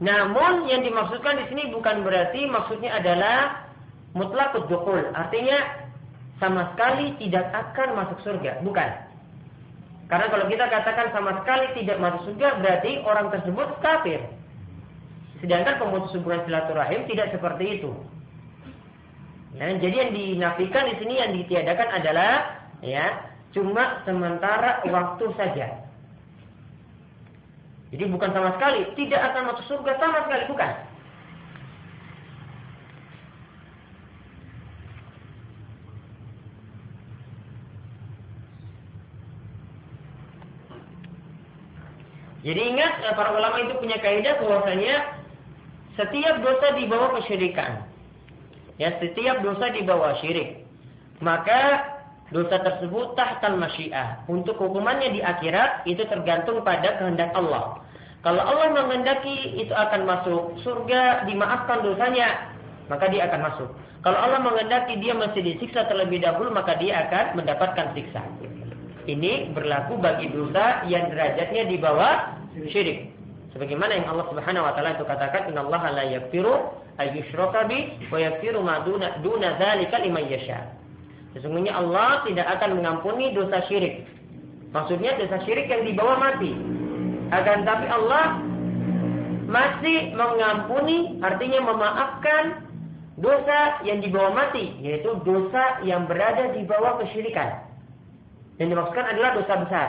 [0.00, 3.65] Namun yang dimaksudkan di sini bukan berarti maksudnya adalah
[4.16, 5.12] mutlak dukhul.
[5.12, 5.86] Artinya
[6.40, 8.64] sama sekali tidak akan masuk surga.
[8.64, 8.90] Bukan.
[10.06, 14.20] Karena kalau kita katakan sama sekali tidak masuk surga berarti orang tersebut kafir.
[15.44, 17.92] Sedangkan pemutus hubungan silaturahim tidak seperti itu.
[19.56, 25.86] Nah, jadi yang dinafikan di sini yang ditiadakan adalah ya cuma sementara waktu saja.
[27.88, 30.72] Jadi bukan sama sekali tidak akan masuk surga sama sekali bukan.
[42.46, 45.18] Jadi ingat eh, para ulama itu punya kaidah bahwasanya
[45.98, 47.82] setiap dosa dibawa kesyirikan.
[48.78, 50.62] Ya, setiap dosa dibawa syirik.
[51.18, 51.82] Maka
[52.30, 54.22] dosa tersebut tahtal masyiah.
[54.30, 57.82] Untuk hukumannya di akhirat itu tergantung pada kehendak Allah.
[58.20, 62.52] Kalau Allah menghendaki itu akan masuk surga, dimaafkan dosanya,
[62.90, 63.70] maka dia akan masuk.
[64.02, 68.22] Kalau Allah menghendaki dia mesti disiksa terlebih dahulu, maka dia akan mendapatkan siksa.
[69.06, 73.14] Ini berlaku bagi dosa yang derajatnya di bawah syirik.
[73.54, 78.60] Sebagaimana yang Allah Subhanahu wa taala itu katakan innallaha la yaghfiru ayyushraka bi wa yaghfiru
[78.66, 80.74] ma duna duna dzalika liman yasha.
[81.38, 84.02] Sesungguhnya Allah tidak akan mengampuni dosa syirik.
[84.74, 86.52] Maksudnya dosa syirik yang dibawa mati.
[87.30, 88.42] Akan tapi Allah
[89.46, 92.66] masih mengampuni artinya memaafkan
[93.22, 97.65] dosa yang dibawa mati yaitu dosa yang berada di bawah kesyirikan.
[98.56, 99.88] Yang dimaksudkan adalah dosa besar.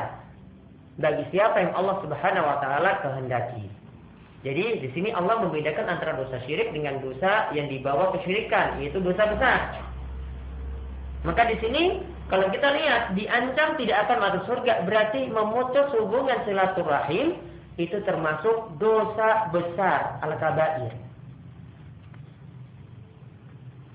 [0.97, 3.70] Bagi siapa yang Allah Subhanahu wa taala kehendaki.
[4.45, 9.24] Jadi di sini Allah membedakan antara dosa syirik dengan dosa yang dibawa kesyirikan, yaitu dosa
[9.30, 9.59] besar.
[11.26, 17.39] Maka di sini kalau kita lihat diancam tidak akan masuk surga, berarti memutus hubungan silaturahim
[17.80, 20.91] itu termasuk dosa besar al-kabair.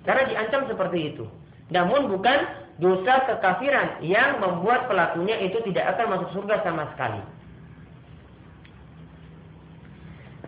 [0.03, 1.25] Karena diancam seperti itu.
[1.71, 7.21] Namun bukan dosa kekafiran yang membuat pelakunya itu tidak akan masuk surga sama sekali.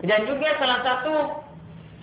[0.05, 1.13] Dan juga salah satu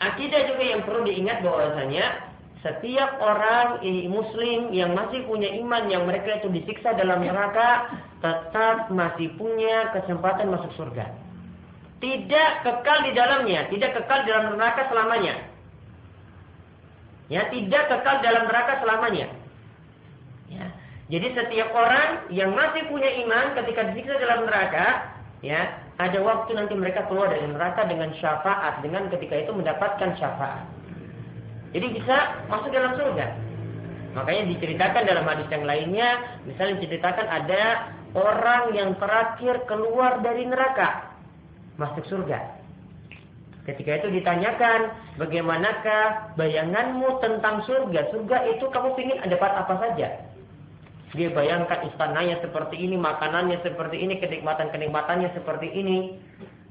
[0.02, 6.38] akidah juga yang perlu diingat bahwasanya setiap orang muslim yang masih punya iman yang mereka
[6.38, 7.90] itu disiksa dalam neraka
[8.22, 11.10] tetap masih punya kesempatan masuk surga.
[11.98, 15.34] Tidak kekal di dalamnya, tidak kekal dalam neraka selamanya.
[17.30, 19.41] Ya, tidak kekal dalam neraka selamanya.
[21.10, 26.74] Jadi setiap orang yang masih punya iman ketika disiksa dalam neraka, ya, ada waktu nanti
[26.78, 30.62] mereka keluar dari neraka dengan syafaat, dengan ketika itu mendapatkan syafaat.
[31.72, 32.16] Jadi bisa
[32.52, 33.26] masuk dalam surga.
[34.12, 36.08] Makanya diceritakan dalam hadis yang lainnya,
[36.44, 37.62] misalnya diceritakan ada
[38.12, 41.16] orang yang terakhir keluar dari neraka,
[41.80, 42.60] masuk surga.
[43.62, 44.90] Ketika itu ditanyakan,
[45.22, 48.10] bagaimanakah bayanganmu tentang surga?
[48.10, 50.31] Surga itu kamu ingin dapat apa saja?
[51.12, 56.16] Dia bayangkan istananya seperti ini, makanannya seperti ini, kenikmatan-kenikmatannya seperti ini.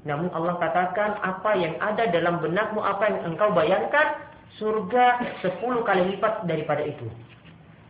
[0.02, 4.18] Namun Allah katakan apa yang ada dalam benakmu, apa yang engkau bayangkan,
[4.58, 7.06] surga sepuluh kali lipat daripada itu.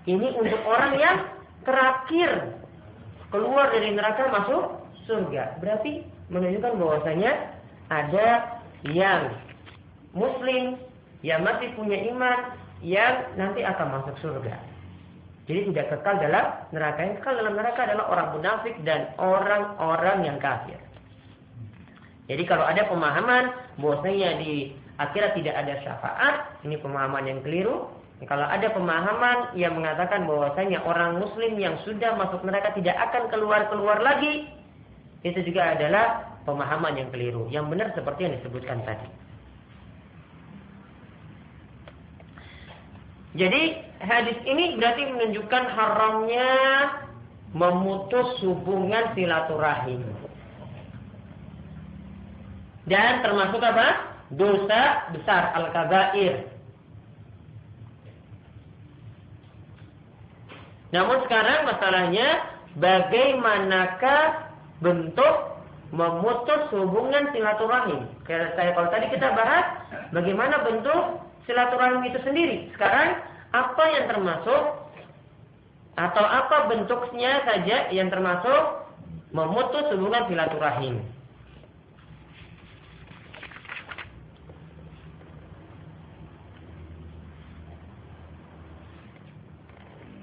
[0.04, 1.16] Ini untuk orang yang
[1.64, 2.52] terakhir
[3.32, 5.56] keluar dari neraka masuk surga.
[5.56, 7.32] Berarti menunjukkan bahwasanya
[7.88, 9.32] ada yang
[10.12, 10.76] muslim
[11.24, 14.71] yang masih punya iman yang nanti akan masuk surga.
[15.50, 17.00] Jadi tidak kekal dalam neraka.
[17.02, 20.78] Yang kekal dalam neraka adalah orang munafik dan orang-orang yang kafir.
[22.30, 23.50] Jadi kalau ada pemahaman
[23.82, 24.70] bahwasanya di
[25.02, 27.90] akhirat tidak ada syafaat, ini pemahaman yang keliru.
[28.22, 33.98] Kalau ada pemahaman yang mengatakan bahwasanya orang muslim yang sudah masuk neraka tidak akan keluar-keluar
[33.98, 34.46] lagi,
[35.26, 37.50] itu juga adalah pemahaman yang keliru.
[37.50, 39.08] Yang benar seperti yang disebutkan tadi.
[43.32, 43.62] Jadi
[44.02, 46.50] hadis ini berarti menunjukkan haramnya
[47.54, 50.02] memutus hubungan silaturahim.
[52.90, 54.12] Dan termasuk apa?
[54.32, 56.48] dosa besar al-kabair.
[60.92, 62.28] Namun sekarang masalahnya
[62.80, 65.36] bagaimanakah bentuk
[65.92, 68.08] memutus hubungan silaturahim.
[68.24, 69.84] Kayak saya kalau tadi kita bahas
[70.16, 72.72] bagaimana bentuk silaturahim itu sendiri.
[72.76, 73.20] Sekarang
[73.52, 74.62] apa yang termasuk
[75.92, 78.88] atau apa bentuknya saja yang termasuk
[79.32, 81.04] memutus hubungan silaturahim.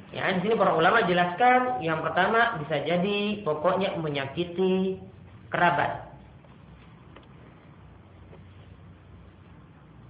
[0.10, 4.98] Ya, di sini para ulama jelaskan yang pertama bisa jadi pokoknya menyakiti
[5.54, 6.09] kerabat.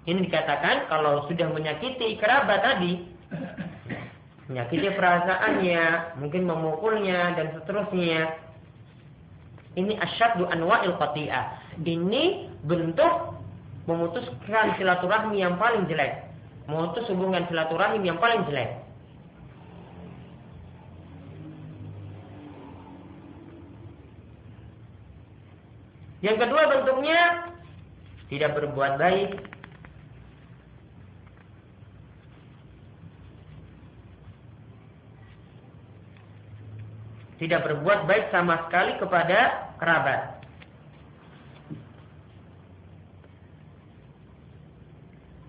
[0.09, 2.97] Ini dikatakan kalau sudah menyakiti kerabat tadi,
[4.49, 8.33] menyakiti perasaannya, mungkin memukulnya dan seterusnya.
[9.77, 11.77] Ini asyaddu anwa'il qati'ah.
[11.85, 13.37] Ini bentuk
[13.85, 16.25] memutuskan silaturahmi yang paling jelek.
[16.65, 18.81] Memutus hubungan silaturahim yang paling jelek.
[26.25, 27.19] Yang kedua bentuknya
[28.33, 29.58] tidak berbuat baik.
[37.39, 40.43] Tidak berbuat baik sama sekali kepada kerabat.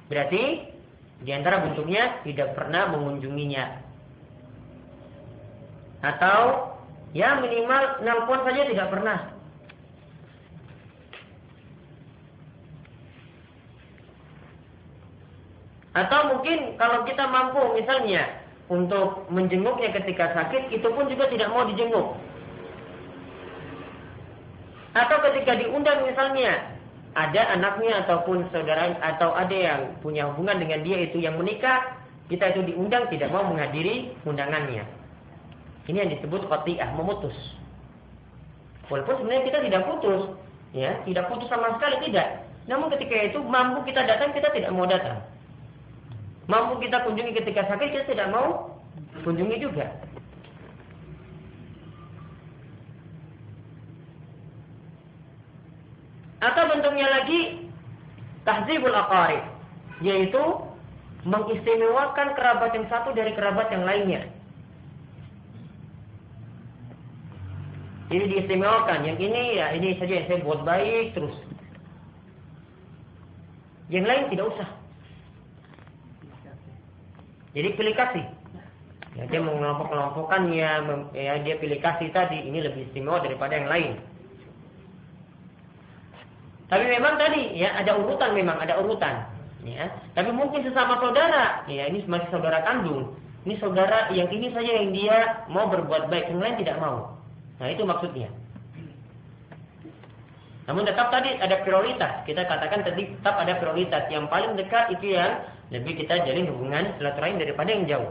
[0.07, 0.71] Berarti
[1.23, 3.83] di antara bentuknya tidak pernah mengunjunginya.
[6.03, 6.71] Atau
[7.11, 9.19] ya minimal nelpon saja tidak pernah.
[15.91, 18.31] Atau mungkin kalau kita mampu misalnya
[18.71, 22.15] untuk menjenguknya ketika sakit, itu pun juga tidak mau dijenguk.
[24.95, 26.79] Atau ketika diundang misalnya,
[27.19, 31.99] ada anaknya ataupun saudara atau ada yang punya hubungan dengan dia itu yang menikah,
[32.31, 34.87] kita itu diundang tidak mau menghadiri undangannya.
[35.91, 37.35] Ini yang disebut qati'ah, memutus.
[38.87, 40.23] Walaupun sebenarnya kita tidak putus,
[40.71, 42.47] ya, tidak putus sama sekali tidak.
[42.71, 45.19] Namun ketika itu mampu kita datang, kita tidak mau datang
[46.51, 48.75] mampu kita kunjungi ketika sakit, kita tidak mau
[49.23, 49.87] kunjungi juga.
[56.43, 57.71] Atau bentuknya lagi
[58.43, 59.45] tahzibul aqarib,
[60.03, 60.43] yaitu
[61.23, 64.25] mengistimewakan kerabat yang satu dari kerabat yang lainnya.
[68.11, 69.07] Jadi diistimewakan.
[69.07, 71.37] Yang ini ya ini saja yang saya buat baik terus.
[73.87, 74.80] Yang lain tidak usah.
[77.51, 78.27] Jadi pilih kasih.
[79.19, 80.71] Ya, dia mengelompok-kelompokkannya,
[81.19, 83.93] ya, dia pilih kasih tadi, ini lebih istimewa daripada yang lain.
[86.71, 89.27] Tapi memang tadi ya ada urutan memang ada urutan.
[89.67, 89.91] Ya.
[90.15, 93.19] Tapi mungkin sesama saudara, ya ini masih saudara kandung.
[93.43, 95.17] Ini saudara yang ini saja yang dia
[95.51, 97.19] mau berbuat baik, yang lain tidak mau.
[97.59, 98.31] Nah itu maksudnya.
[100.71, 102.23] Namun tetap tadi ada prioritas.
[102.23, 104.07] Kita katakan tadi tetap ada prioritas.
[104.07, 108.11] Yang paling dekat itu yang lebih kita jalin hubungan silaturahim daripada yang jauh.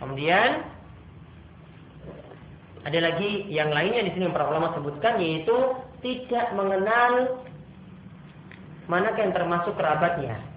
[0.00, 0.64] Kemudian
[2.84, 5.56] ada lagi yang lainnya di sini yang para ulama sebutkan yaitu
[6.04, 7.40] tidak mengenal
[8.84, 10.53] mana yang termasuk kerabatnya.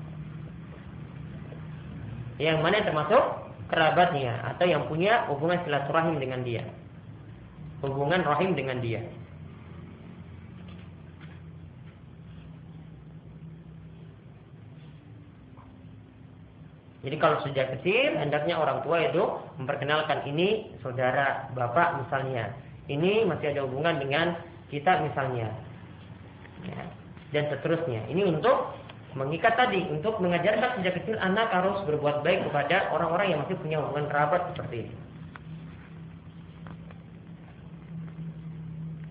[2.38, 3.24] Yang mana termasuk
[3.68, 6.64] kerabatnya atau yang punya hubungan silaturahim dengan dia.
[7.82, 9.02] Hubungan rahim dengan dia.
[17.08, 19.24] Jadi kalau sejak kecil hendaknya orang tua itu
[19.62, 22.52] memperkenalkan ini saudara bapak misalnya.
[22.92, 24.36] Ini masih ada hubungan dengan
[24.68, 25.48] kita misalnya.
[26.68, 26.84] Ya.
[27.32, 28.12] Dan seterusnya.
[28.12, 28.76] Ini untuk
[29.16, 33.80] mengikat tadi untuk mengajarkan sejak kecil anak harus berbuat baik kepada orang-orang yang masih punya
[33.80, 34.96] hubungan kerabat seperti ini.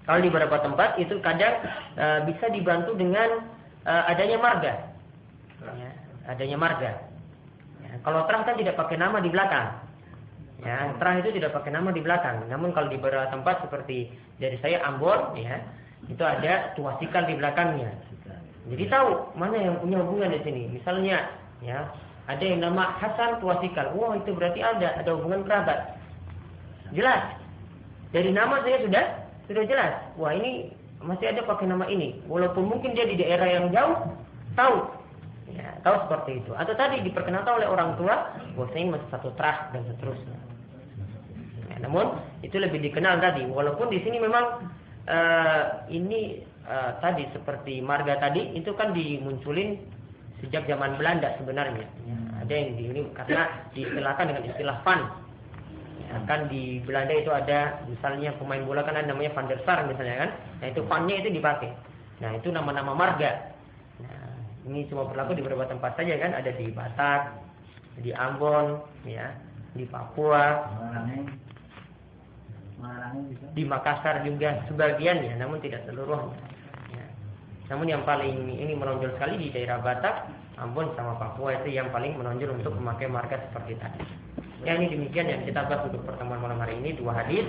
[0.06, 1.54] Kalau di beberapa tempat itu kadang
[1.98, 3.42] e, bisa dibantu dengan
[3.82, 4.72] e, adanya marga,
[5.74, 5.90] ya,
[6.30, 6.92] adanya marga.
[8.06, 9.82] Kalau terang kan tidak pakai nama di belakang.
[10.64, 12.48] Ya, terang itu tidak pakai nama di belakang.
[12.48, 14.08] Namun kalau di beberapa tempat seperti
[14.40, 15.60] dari saya Ambon, ya,
[16.08, 17.92] itu ada tuasikal di belakangnya.
[18.66, 20.62] Jadi tahu mana yang punya hubungan di sini.
[20.70, 21.30] Misalnya,
[21.62, 21.86] ya,
[22.26, 23.94] ada yang nama Hasan tuasikal.
[23.94, 25.94] Wah, itu berarti ada ada hubungan kerabat.
[26.90, 27.38] Jelas.
[28.10, 29.04] Dari nama saya sudah
[29.46, 29.92] sudah jelas.
[30.18, 32.18] Wah, ini masih ada pakai nama ini.
[32.26, 34.10] Walaupun mungkin dia di daerah yang jauh,
[34.58, 34.96] tahu
[35.54, 36.50] Ya, tahu seperti itu.
[36.58, 40.38] Atau tadi diperkenalkan oleh orang tua, bahwasanya masih satu terah dan seterusnya.
[41.70, 43.46] Ya, namun itu lebih dikenal tadi.
[43.46, 44.66] Walaupun di sini memang
[45.06, 49.80] uh, ini uh, tadi seperti marga tadi itu kan dimunculin
[50.44, 51.86] sejak zaman Belanda sebenarnya.
[52.04, 53.42] Ya, ada yang di ini karena
[53.72, 55.00] diistilahkan dengan istilah fan.
[56.06, 59.82] Ya, kan di Belanda itu ada misalnya pemain bola kan ada namanya Van der Sar
[59.88, 60.30] misalnya kan.
[60.60, 61.72] Nah itu fannya itu dipakai.
[62.20, 63.56] Nah itu nama-nama marga.
[64.66, 67.38] Ini cuma berlaku di beberapa tempat saja kan, ada di Batak,
[68.02, 69.30] di Ambon, ya,
[69.78, 70.66] di Papua,
[73.54, 76.34] di Makassar juga sebagian ya, namun tidak seluruhnya.
[77.66, 82.14] Namun yang paling ini menonjol sekali di daerah Batak, Ambon sama Papua itu yang paling
[82.14, 84.02] menonjol untuk memakai marga seperti tadi.
[84.64, 87.44] Ya ini demikian yang kita bahas untuk pertemuan malam hari ini dua hadis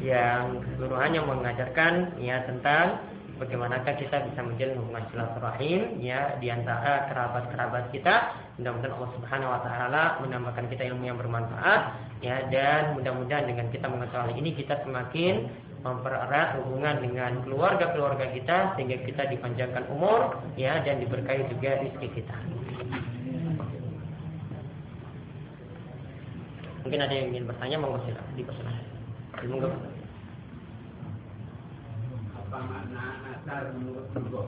[0.00, 3.02] yang seluruhannya mengajarkan ya tentang
[3.42, 8.30] bagaimanakah kita bisa menjalin hubungan silaturahim ya di antara kerabat-kerabat kita.
[8.60, 11.80] Mudah-mudahan Allah Subhanahu wa taala menambahkan kita ilmu yang bermanfaat
[12.22, 15.50] ya dan mudah-mudahan dengan kita mengetahui ini kita semakin
[15.82, 22.36] mempererat hubungan dengan keluarga-keluarga kita sehingga kita dipanjangkan umur ya dan diberkahi juga rezeki kita.
[26.82, 28.84] Mungkin ada yang ingin bertanya, monggo silakan dipersilakan.
[29.46, 29.70] Monggo.
[32.42, 33.04] Apa makna
[33.38, 34.46] asar menurut lugah?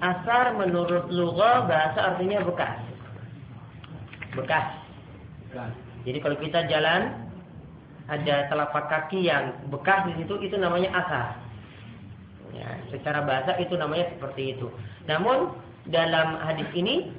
[0.00, 2.76] Asar menurut lugah bahasa artinya bekas.
[4.36, 4.66] Bekas.
[5.48, 5.72] bekas.
[6.08, 7.29] Jadi kalau kita jalan
[8.10, 11.26] ada telapak kaki yang bekas di situ itu namanya asar.
[12.50, 14.66] Ya, secara bahasa itu namanya seperti itu.
[15.06, 15.54] Namun
[15.86, 17.14] dalam hadis ini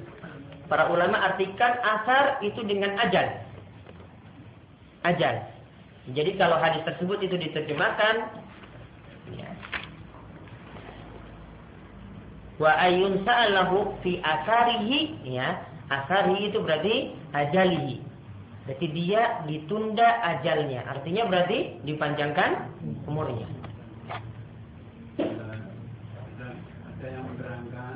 [0.68, 3.24] para ulama artikan asar itu dengan ajal.
[5.08, 5.48] Ajal.
[6.12, 8.28] Jadi kalau hadis tersebut itu diterjemahkan
[9.32, 9.50] ya,
[12.60, 16.96] wa ayun sa'alahu fi asarihi ya asarihi itu berarti
[17.32, 18.11] ajalihi
[18.66, 20.86] berarti dia ditunda ajalnya.
[20.86, 22.51] Artinya berarti dipanjangkan
[23.09, 23.47] umurnya.
[25.18, 27.95] Ada yang menerangkan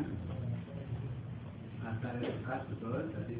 [1.86, 2.99] asar bekas betul?
[3.13, 3.36] Jadi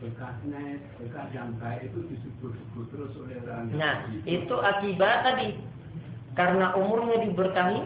[0.00, 0.62] bekasnya
[1.00, 5.48] bekas yang baik itu disebut-sebut terus oleh orang nah itu akibat tadi.
[6.34, 7.78] Karena umurnya diberkahi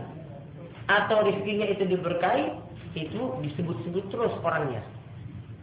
[0.89, 2.57] atau rizkinya itu diberkahi,
[2.97, 4.81] itu disebut-sebut terus orangnya.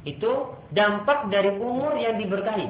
[0.06, 2.70] Itu dampak dari umur yang diberkahi.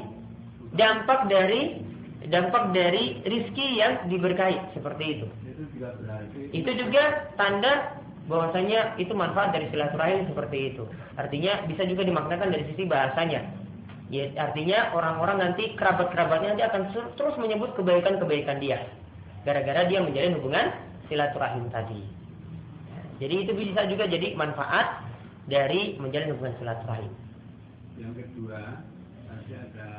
[0.75, 1.83] Dampak dari
[2.31, 5.27] dampak dari rizki yang diberkahi seperti itu.
[6.55, 10.83] Itu juga tanda bahwasanya itu manfaat dari silaturahim seperti itu.
[11.19, 13.45] Artinya bisa juga dimaknakan dari sisi bahasanya.
[14.13, 16.81] Ya, artinya orang-orang nanti kerabat-kerabatnya nanti akan
[17.17, 18.85] terus menyebut kebaikan-kebaikan dia.
[19.45, 20.73] Gara-gara dia menjalin hubungan
[21.09, 22.01] silaturahim tadi.
[22.89, 25.05] Ya, jadi itu bisa juga jadi manfaat
[25.49, 27.13] dari menjalin hubungan silaturahim.
[27.95, 28.83] Yang kedua,
[29.25, 29.89] tadi ada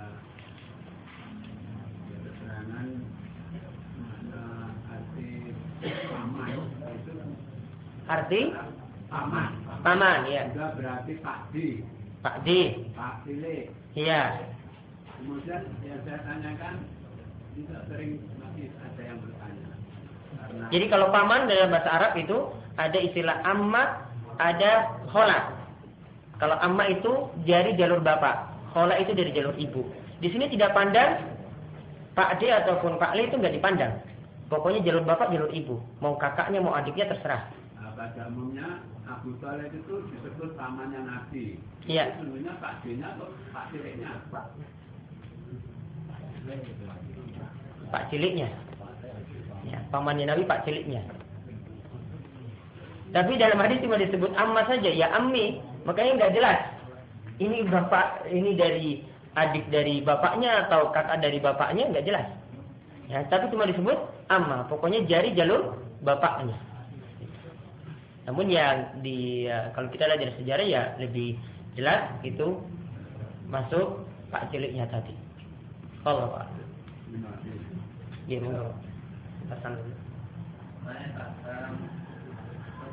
[2.13, 2.87] keterangan
[4.87, 5.29] arti
[6.07, 6.49] paman
[6.93, 7.15] itu
[8.07, 8.41] arti
[9.09, 9.51] paman.
[9.81, 10.51] Paman, ya.
[10.53, 11.81] Juga berarti Pak Di.
[12.21, 12.61] Pak Di.
[12.93, 13.71] Pak Cilik.
[13.97, 14.45] Iya.
[15.17, 16.75] Kemudian yang saya tanyakan
[17.57, 19.69] tidak sering masih ada yang bertanya.
[20.37, 22.37] Karena Jadi kalau paman dalam bahasa Arab itu
[22.77, 24.05] ada istilah amma,
[24.37, 25.56] ada khola.
[26.37, 29.89] Kalau amma itu dari jalur bapak, khola itu dari jalur ibu.
[30.21, 31.25] Di sini tidak pandang
[32.17, 33.93] Pak D ataupun Pak Li itu nggak dipandang.
[34.49, 35.81] Pokoknya jalur bapak, jalur ibu.
[36.01, 37.51] Mau kakaknya, mau adiknya terserah.
[37.77, 41.61] nah, pada umumnya Abu Talib itu disebut pamannya Nabi.
[41.85, 42.17] Iya.
[42.17, 44.11] Sebenarnya Pak D-nya atau Pak Ciliknya?
[47.91, 48.49] Pak ciliknya.
[49.67, 51.03] Ya, pamannya Nabi Pak ciliknya.
[53.15, 55.63] Tapi dalam hadis cuma disebut amma saja, ya ammi.
[55.87, 56.59] Makanya nggak jelas.
[57.39, 58.89] Ini bapak, ini dari
[59.37, 62.27] adik dari bapaknya atau kakak dari bapaknya nggak jelas.
[63.07, 63.95] Ya, tapi cuma disebut
[64.27, 64.67] amma.
[64.67, 66.59] Pokoknya jari jalur bapaknya.
[68.27, 71.39] Namun yang di ya, kalau kita lihat dari sejarah ya lebih
[71.79, 72.59] jelas itu
[73.47, 74.03] masuk
[74.35, 75.15] Pak ciliknya tadi.
[76.03, 76.47] Allah Pak.
[78.27, 78.75] Ya, monggo.
[79.47, 79.95] Pesan dulu.
[80.83, 81.75] Saya Pak, em,
[82.75, 82.86] tentang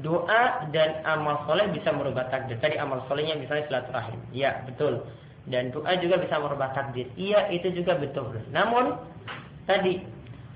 [0.00, 0.42] Doa
[0.72, 2.56] dan amal soleh bisa merubah takdir.
[2.62, 4.20] Tadi amal solehnya misalnya silaturahim.
[4.30, 5.04] Ya, betul.
[5.50, 7.10] Dan doa juga bisa merubah takdir.
[7.18, 8.38] Iya, itu juga betul.
[8.54, 8.96] Namun,
[9.66, 10.00] tadi,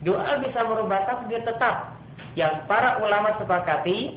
[0.07, 1.99] doa bisa merubah takdir tetap.
[2.39, 4.17] Yang para ulama sepakati,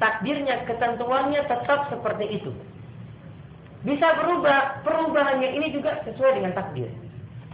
[0.00, 2.50] takdirnya, ketentuannya tetap seperti itu.
[3.86, 6.90] Bisa berubah, perubahannya ini juga sesuai dengan takdir.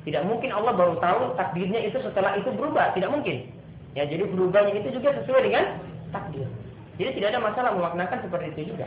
[0.04, 3.48] Tidak mungkin Allah baru tahu takdirnya itu setelah itu berubah, tidak mungkin.
[3.96, 5.80] Ya, jadi berubahnya itu juga sesuai dengan
[6.12, 6.44] takdir.
[7.00, 8.86] Jadi tidak ada masalah memaknakan seperti itu juga.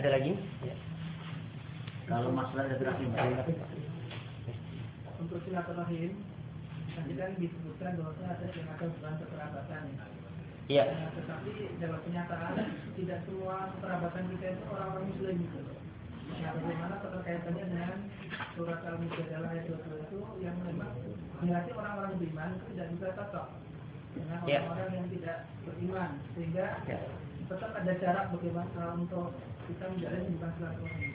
[0.00, 0.32] Ada lagi?
[0.64, 0.74] Ya.
[2.06, 3.10] Kalau masalah silaturahim,
[5.20, 6.12] untuk silaturahim
[6.96, 9.82] tadi kan disebutkan bahwasanya ada yang ada hubungan kekerabatan
[10.66, 10.82] Iya.
[10.82, 12.54] Nah, tetapi dalam kenyataan
[12.98, 15.60] tidak semua kekerabatan kita itu orang-orang muslim gitu
[16.34, 17.98] bagaimana keterkaitannya dengan
[18.56, 20.92] surat al-mujadalah ayat 20 itu yang memang
[21.36, 23.46] berarti orang-orang beriman itu tidak bisa cocok
[24.16, 24.58] dengan Ya.
[24.64, 26.98] orang-orang yang tidak beriman sehingga Ya.
[27.46, 29.28] tetap ada cara bagaimana untuk
[29.66, 31.12] kita menjalin hubungan silaturahim.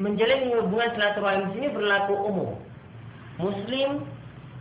[0.00, 2.50] Menjalin hubungan silaturahim di sini berlaku umum.
[3.40, 3.90] Muslim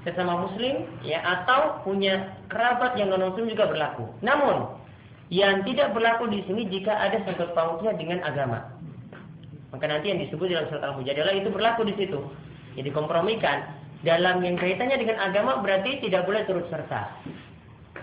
[0.08, 4.08] sesama muslim ya atau punya kerabat yang non muslim juga berlaku.
[4.24, 4.80] Namun
[5.30, 8.79] yang tidak berlaku di sini jika ada sangkut pautnya dengan agama.
[9.70, 12.20] Maka nanti yang disebut dalam surat Al-Mujadalah itu berlaku di situ.
[12.74, 13.70] Jadi kompromikan
[14.02, 17.12] dalam yang kaitannya dengan agama berarti tidak boleh turut serta.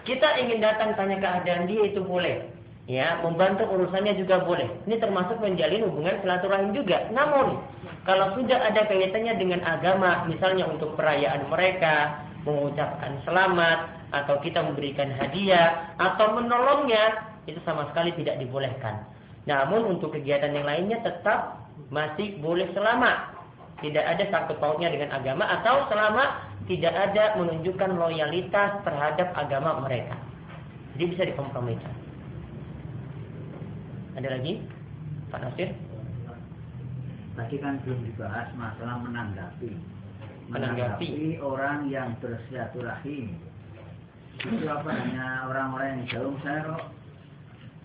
[0.06, 2.54] Kita ingin datang tanya keadaan dia itu boleh.
[2.86, 4.70] Ya, membantu urusannya juga boleh.
[4.86, 7.10] Ini termasuk menjalin hubungan silaturahim juga.
[7.10, 7.58] Namun,
[8.06, 15.10] kalau sudah ada kaitannya dengan agama, misalnya untuk perayaan mereka, mengucapkan selamat, atau kita memberikan
[15.18, 19.02] hadiah, atau menolongnya, itu sama sekali tidak dibolehkan.
[19.46, 23.30] Namun untuk kegiatan yang lainnya tetap masih boleh selama
[23.78, 30.18] tidak ada sangkut pautnya dengan agama atau selama tidak ada menunjukkan loyalitas terhadap agama mereka.
[30.96, 31.94] Jadi bisa dikompromikan.
[34.18, 34.64] Ada lagi?
[35.30, 35.70] Pak Nasir?
[37.36, 39.76] tadi kan belum dibahas masalah menanggapi.
[40.48, 41.36] Menanggapi.
[41.44, 43.36] orang yang bersilaturahim.
[44.40, 46.95] Itu apa hanya orang-orang yang jauh saya kok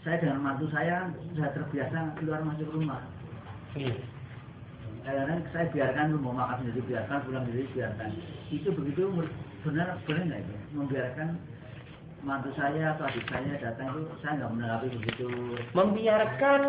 [0.02, 3.02] saya dengan mantu saya sudah terbiasa keluar masuk rumah.
[3.78, 3.94] Iya.
[5.02, 8.10] Kadang-kadang saya biarkan mau makan sendiri biarkan, pulang sendiri biarkan.
[8.54, 9.02] Itu begitu
[9.62, 10.56] benar benar nggak itu?
[10.74, 11.28] Membiarkan
[12.22, 15.28] mantu saya atau adik saya datang itu saya nggak menanggapi begitu.
[15.74, 16.62] Membiarkan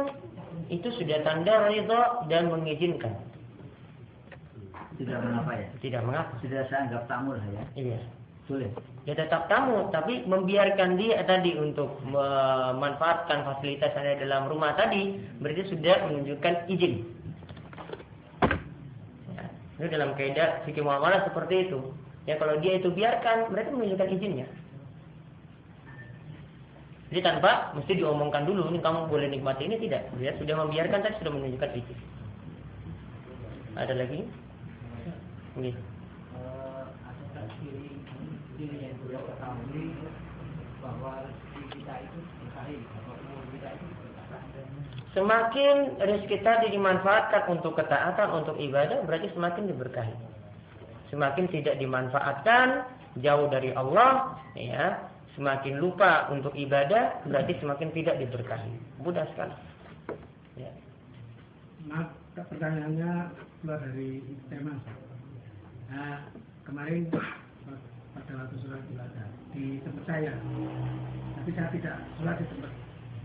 [0.68, 3.16] itu sudah tanda ridho dan mengizinkan.
[5.00, 5.68] Tidak mengapa ya.
[5.80, 6.32] Tidak mengapa.
[6.44, 7.64] Sudah saya anggap tamu lah ya.
[7.80, 8.00] Iya.
[8.48, 8.70] Boleh.
[9.02, 15.74] Dia tetap tamu, tapi membiarkan dia tadi untuk memanfaatkan fasilitas ada dalam rumah tadi, berarti
[15.74, 17.02] sudah menunjukkan izin.
[19.34, 19.44] Ya,
[19.82, 21.82] itu dalam kaidah fikih muamalah seperti itu.
[22.30, 24.46] Ya kalau dia itu biarkan, berarti menunjukkan izinnya.
[27.10, 30.14] Jadi tanpa mesti diomongkan dulu, ini kamu boleh nikmati ini tidak.
[30.16, 31.98] Dia sudah membiarkan tadi sudah menunjukkan izin.
[33.74, 34.22] Ada lagi?
[35.58, 35.91] Ini.
[38.62, 39.90] Ciri yang beliau ketahui
[40.78, 43.86] bahwa rezeki kita itu berkahi atau umur kita itu.
[45.18, 50.14] Semakin rezeki tadi dimanfaatkan untuk ketaatan, untuk ibadah, berarti semakin diberkahi.
[51.10, 52.86] Semakin tidak dimanfaatkan,
[53.18, 59.02] jauh dari Allah, ya, semakin lupa untuk ibadah, berarti semakin tidak diberkahi.
[59.02, 59.58] Mudah sekali.
[60.54, 60.70] Ya.
[61.90, 63.26] Maaf, pertanyaannya
[63.58, 64.78] keluar dari tema.
[65.90, 66.30] Nah,
[66.62, 67.10] kemarin
[68.36, 70.32] waktu sholat ibadah di tempat saya,
[71.36, 72.72] tapi saya tidak sholat di tempat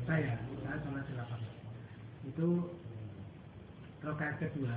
[0.07, 1.53] saya, saya sholat di lapangan.
[2.27, 2.47] Itu
[4.03, 4.75] rokaat kedua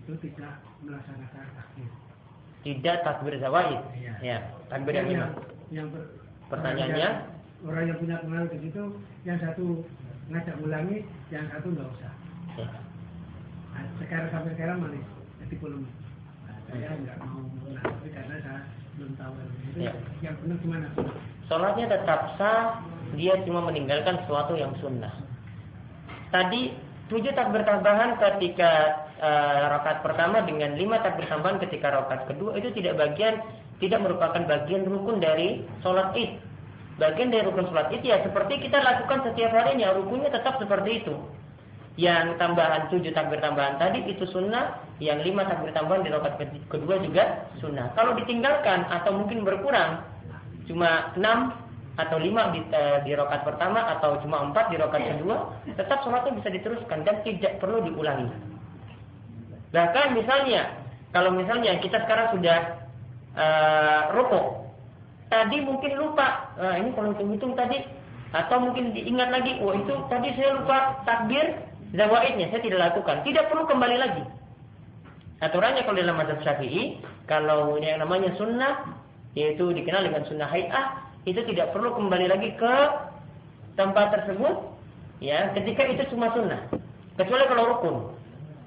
[0.00, 1.90] itu tidak melaksanakan takbir.
[2.60, 3.80] Tidak takbir zawaid.
[3.96, 4.14] Iya.
[4.20, 5.16] Ya, takbir yang lima.
[5.16, 5.32] yang,
[5.70, 6.02] yang ber,
[6.50, 6.90] Pertanyaannya?
[6.90, 7.16] orang yang,
[7.68, 8.84] orang yang punya pengaruh di situ,
[9.22, 9.66] yang satu
[10.32, 10.98] ngajak ulangi,
[11.30, 12.12] yang satu nggak usah.
[12.58, 12.68] Ya.
[13.70, 15.06] Nah, sekarang sampai sekarang manis,
[15.44, 15.82] jadi belum.
[16.48, 18.60] Nah, saya nggak mau menanggapi karena saya
[19.00, 19.32] belum tahu
[19.72, 19.92] itu Ya.
[20.20, 20.88] yang benar gimana.
[21.48, 22.84] Sholatnya tetap sah,
[23.16, 25.16] dia cuma meninggalkan sesuatu yang sunnah.
[26.28, 26.76] Tadi
[27.08, 32.70] tujuh takbir tambahan ketika eh, rakaat pertama dengan lima takbir tambahan ketika rakaat kedua itu
[32.76, 33.40] tidak bagian
[33.80, 36.36] tidak merupakan bagian rukun dari sholat id.
[37.00, 41.16] Bagian dari rukun sholat id ya seperti kita lakukan setiap harinya rukunnya tetap seperti itu.
[41.96, 46.36] Yang tambahan tujuh takbir tambahan tadi itu sunnah, yang lima takbir tambahan di rakaat
[46.68, 47.90] kedua juga sunnah.
[47.96, 50.04] Kalau ditinggalkan atau mungkin berkurang
[50.68, 51.56] cuma enam
[51.98, 56.36] atau lima di, eh, di rokat pertama atau cuma empat di rokat kedua, tetap sholatnya
[56.38, 58.28] bisa diteruskan dan tidak perlu diulangi.
[59.72, 60.70] Bahkan misalnya,
[61.10, 62.58] kalau misalnya kita sekarang sudah
[63.38, 64.66] uh, rukuk,
[65.30, 67.86] tadi mungkin lupa, Nah, ini kalau hitung-hitung tadi,
[68.34, 71.54] atau mungkin diingat lagi, wah itu tadi saya lupa takbir
[71.94, 74.22] zawaidnya, saya tidak lakukan, tidak perlu kembali lagi.
[75.40, 78.92] Aturannya kalau dalam mazhab syafi'i, kalau yang namanya sunnah,
[79.32, 82.74] yaitu dikenal dengan sunnah hay'ah, itu tidak perlu kembali lagi ke
[83.80, 84.68] tempat tersebut,
[85.24, 86.60] ya, ketika itu cuma sunnah.
[87.16, 87.96] Kecuali kalau rukun.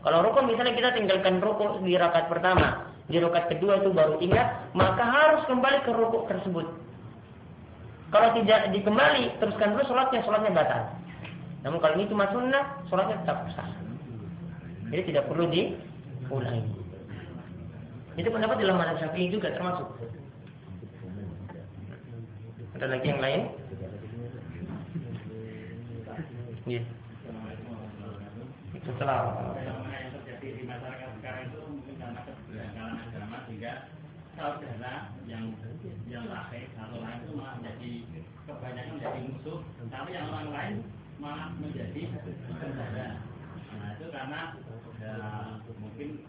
[0.01, 4.74] Kalau rukun misalnya kita tinggalkan rukun di rakaat pertama, di rakaat kedua itu baru ingat,
[4.74, 6.67] maka harus kembali ke rukun tersebut.
[8.09, 10.82] Kalau tidak dikembali, teruskan dulu sholatnya, sholatnya batal.
[11.65, 13.69] Namun kalau ini cuma sunnah, sholatnya tetap sah.
[14.89, 15.49] Jadi tidak perlu
[16.34, 16.65] diulangi.
[18.17, 19.86] Itu pendapat dalam mazhab syafi'i juga termasuk.
[22.73, 23.41] Ada lagi yang lain?
[26.65, 26.81] Iya.
[32.23, 33.89] Keberagaman agama sehingga
[34.34, 35.53] saudara yang
[36.09, 37.91] yang lahir atau lain itu malah menjadi
[38.45, 39.59] kebanyakan menjadi musuh,
[39.89, 40.75] tapi yang orang lain
[41.17, 42.01] malah menjadi
[42.61, 43.09] saudara.
[43.73, 44.41] Nah itu karena
[45.03, 45.15] ya,
[45.83, 46.23] mungkin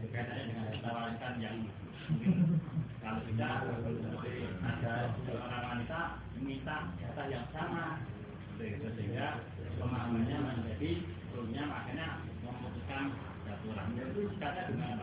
[0.00, 1.56] berkaitannya dengan warisan yang
[2.08, 2.32] mungkin
[3.04, 3.48] kalau bisa
[4.64, 4.94] ada
[5.28, 6.00] seorang wanita
[6.40, 8.00] minta harta yang sama.
[8.62, 9.42] Sehingga
[9.80, 13.10] pemahamannya menjadi sebelumnya makanya memutuskan
[13.50, 15.02] aturan itu sikapnya gimana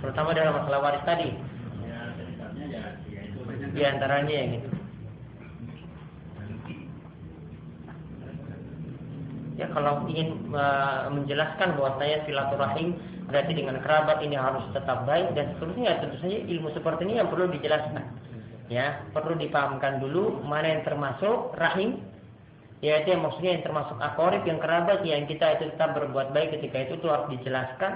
[0.00, 1.28] terutama dalam masalah waris tadi,
[1.84, 2.00] ya
[2.56, 3.40] ya ya itu.
[3.76, 4.69] Di antaranya yang itu.
[9.60, 12.96] Ya kalau ingin uh, menjelaskan bahwasanya silaturahim
[13.28, 17.28] berarti dengan kerabat ini harus tetap baik dan seterusnya tentu saja ilmu seperti ini yang
[17.28, 18.04] perlu dijelaskan.
[18.70, 22.00] Ya, perlu dipahamkan dulu mana yang termasuk rahim
[22.80, 26.88] yaitu yang maksudnya yang termasuk akorib yang kerabat yang kita itu tetap berbuat baik ketika
[26.88, 27.92] itu itu harus dijelaskan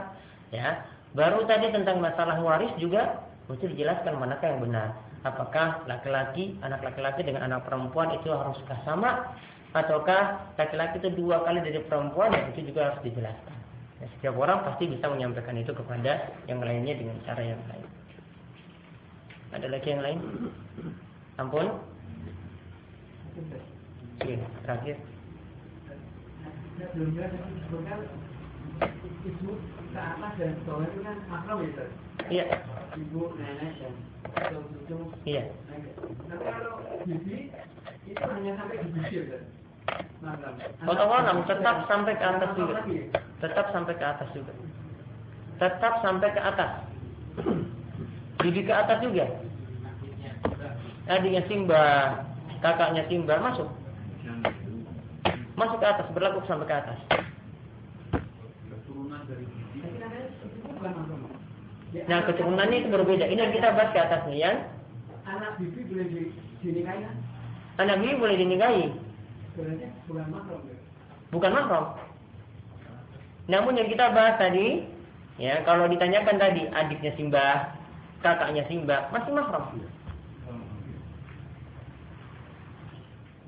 [0.53, 0.85] ya
[1.17, 4.89] baru tadi tentang masalah waris juga itu dijelaskan manakah yang benar
[5.25, 9.33] apakah laki-laki anak laki-laki dengan anak perempuan itu haruskah sama
[9.75, 13.59] ataukah laki-laki itu dua kali dari perempuan ya itu juga harus dijelaskan
[13.99, 17.89] ya, setiap orang pasti bisa menyampaikan itu kepada yang lainnya dengan cara yang lain
[19.55, 20.19] ada lagi yang lain
[21.43, 21.67] ampun
[24.23, 24.97] Iya, terakhir.
[26.95, 27.31] Disebutkan
[29.27, 29.53] ibu
[29.91, 31.87] dan kan ya?
[32.31, 32.45] Iya,
[32.95, 33.95] Ibu, nenek, dan
[35.27, 35.43] iya.
[36.31, 37.51] Tapi kalau bibi
[38.07, 39.43] itu hanya sampai di Ustaz.
[40.85, 42.81] Potong enam tetap sampai ke atas juga.
[43.45, 44.53] Tetap sampai ke atas juga.
[45.61, 46.71] Tetap sampai ke atas.
[48.41, 49.27] Bibi ke atas juga.
[51.05, 51.85] Adiknya Simba,
[52.65, 53.69] kakaknya Simba masuk.
[55.55, 56.99] Masuk ke atas, berlaku sampai ke atas.
[62.09, 63.25] Nah, keturunannya itu berbeda.
[63.29, 64.53] Ini yang kita bahas ke atasnya ya.
[65.25, 66.23] anak bibi boleh di
[66.61, 67.01] dinikahi?
[67.81, 68.85] Anak bibi boleh dinikahi,
[69.55, 70.57] Sebenarnya bukan makro.
[70.67, 70.77] ya.
[71.31, 71.85] bukan mahram.
[73.47, 74.83] Namun yang kita bahas tadi,
[75.39, 77.71] ya kalau ditanyakan tadi adiknya Simba,
[78.19, 79.79] kakaknya simbah, masih mahram.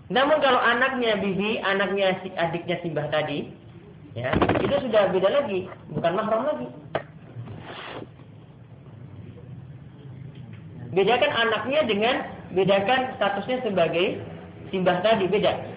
[0.06, 3.50] Namun kalau anaknya bibi, anaknya si adiknya simbah tadi,
[4.14, 4.30] ya
[4.62, 6.68] itu sudah beda lagi, bukan mahram lagi.
[10.94, 12.14] Bedakan anaknya dengan
[12.54, 14.22] bedakan statusnya sebagai
[14.70, 15.75] simbah tadi beda.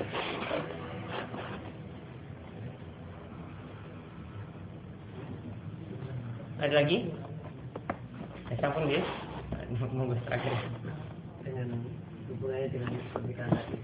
[6.60, 6.98] Ada lagi?
[8.52, 9.02] Ya, sampun ya.
[9.94, 10.54] Monggo terakhir.
[11.40, 11.70] dengan
[12.28, 13.76] hubungannya dengan pernikahan tadi.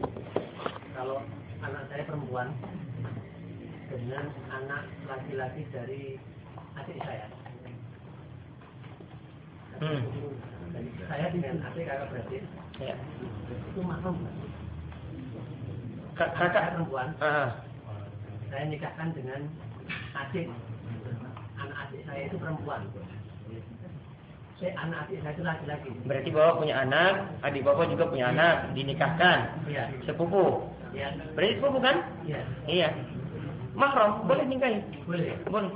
[0.91, 1.17] Kalau
[1.61, 2.49] anak saya perempuan
[3.87, 6.01] dengan anak laki-laki dari
[6.75, 7.27] adik saya.
[9.77, 10.01] Hmm.
[10.73, 12.43] Jadi saya dengan adik kakak beradik
[12.75, 12.95] Ya.
[13.55, 13.79] itu.
[16.15, 17.59] Kak- Kakak perempuan, Ah,
[18.49, 19.41] saya nikahkan dengan
[20.13, 20.47] adik
[21.95, 22.81] adik saya itu perempuan.
[24.59, 25.89] Saya anak adik saya itu laki-laki.
[26.03, 30.67] berarti bapak punya anak, adik bapak juga punya anak, dinikahkan, Iya, sepupu.
[30.91, 31.97] iya, Berarti sepupu kan?
[32.27, 32.89] iya, Iya.
[33.79, 34.79] Mahram, boleh nikahi.
[35.07, 35.35] boleh.
[35.47, 35.71] Boleh.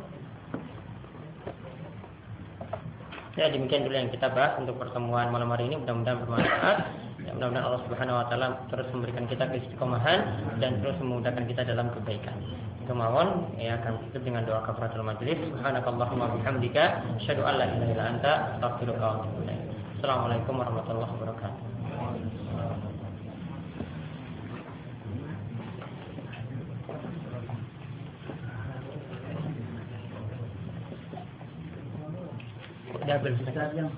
[3.40, 6.78] Ya demikian dulu yang kita bahas untuk pertemuan malam hari ini mudah-mudahan bermanfaat.
[7.24, 10.20] Ya, mudah-mudahan Allah Subhanahu wa taala terus memberikan kita keistiqomahan
[10.60, 12.36] dan terus memudahkan kita dalam kebaikan.
[12.90, 15.38] Kemauan ya akan tutup dengan doa kafaratul majelis.
[15.46, 19.62] Subhanakallahumma bihamdika asyhadu an la ilaha illa anta astaghfiruka wa atubu ilaik.
[20.02, 21.62] Assalamualaikum warahmatullahi wabarakatuh.
[33.06, 33.38] Double.
[33.38, 33.94] Ustaz yang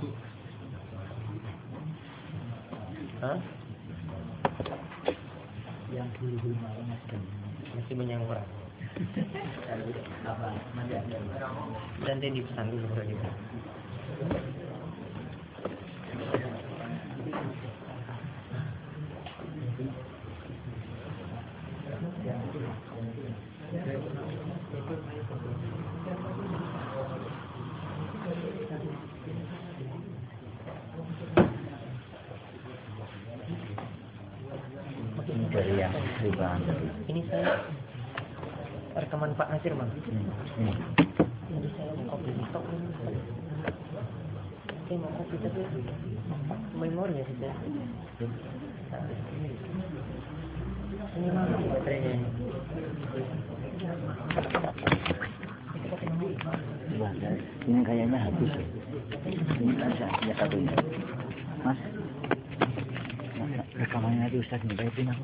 [3.23, 3.39] Hah?
[5.95, 6.91] yang bulu-bulu malam
[7.71, 8.27] masih banyak yang
[9.71, 9.83] ada
[12.01, 12.87] Nanti dipesan dulu.
[35.31, 36.49] ini dari yang riba
[37.07, 37.63] Ini saya
[39.61, 39.93] Nasir bang.
[39.93, 40.73] ini
[41.53, 42.65] Jadi saya mau kopi stok.
[44.89, 45.61] Saya mau kopi tapi
[46.81, 47.53] memori ya sudah.
[51.13, 52.25] Ini mana baterainya ini?
[57.85, 58.53] Kayaknya habis.
[59.61, 60.73] Ini ada ya satunya.
[61.61, 61.77] Mas,
[63.37, 64.73] Mas, rekamannya tadi Ustaz itu
[65.05, 65.21] aku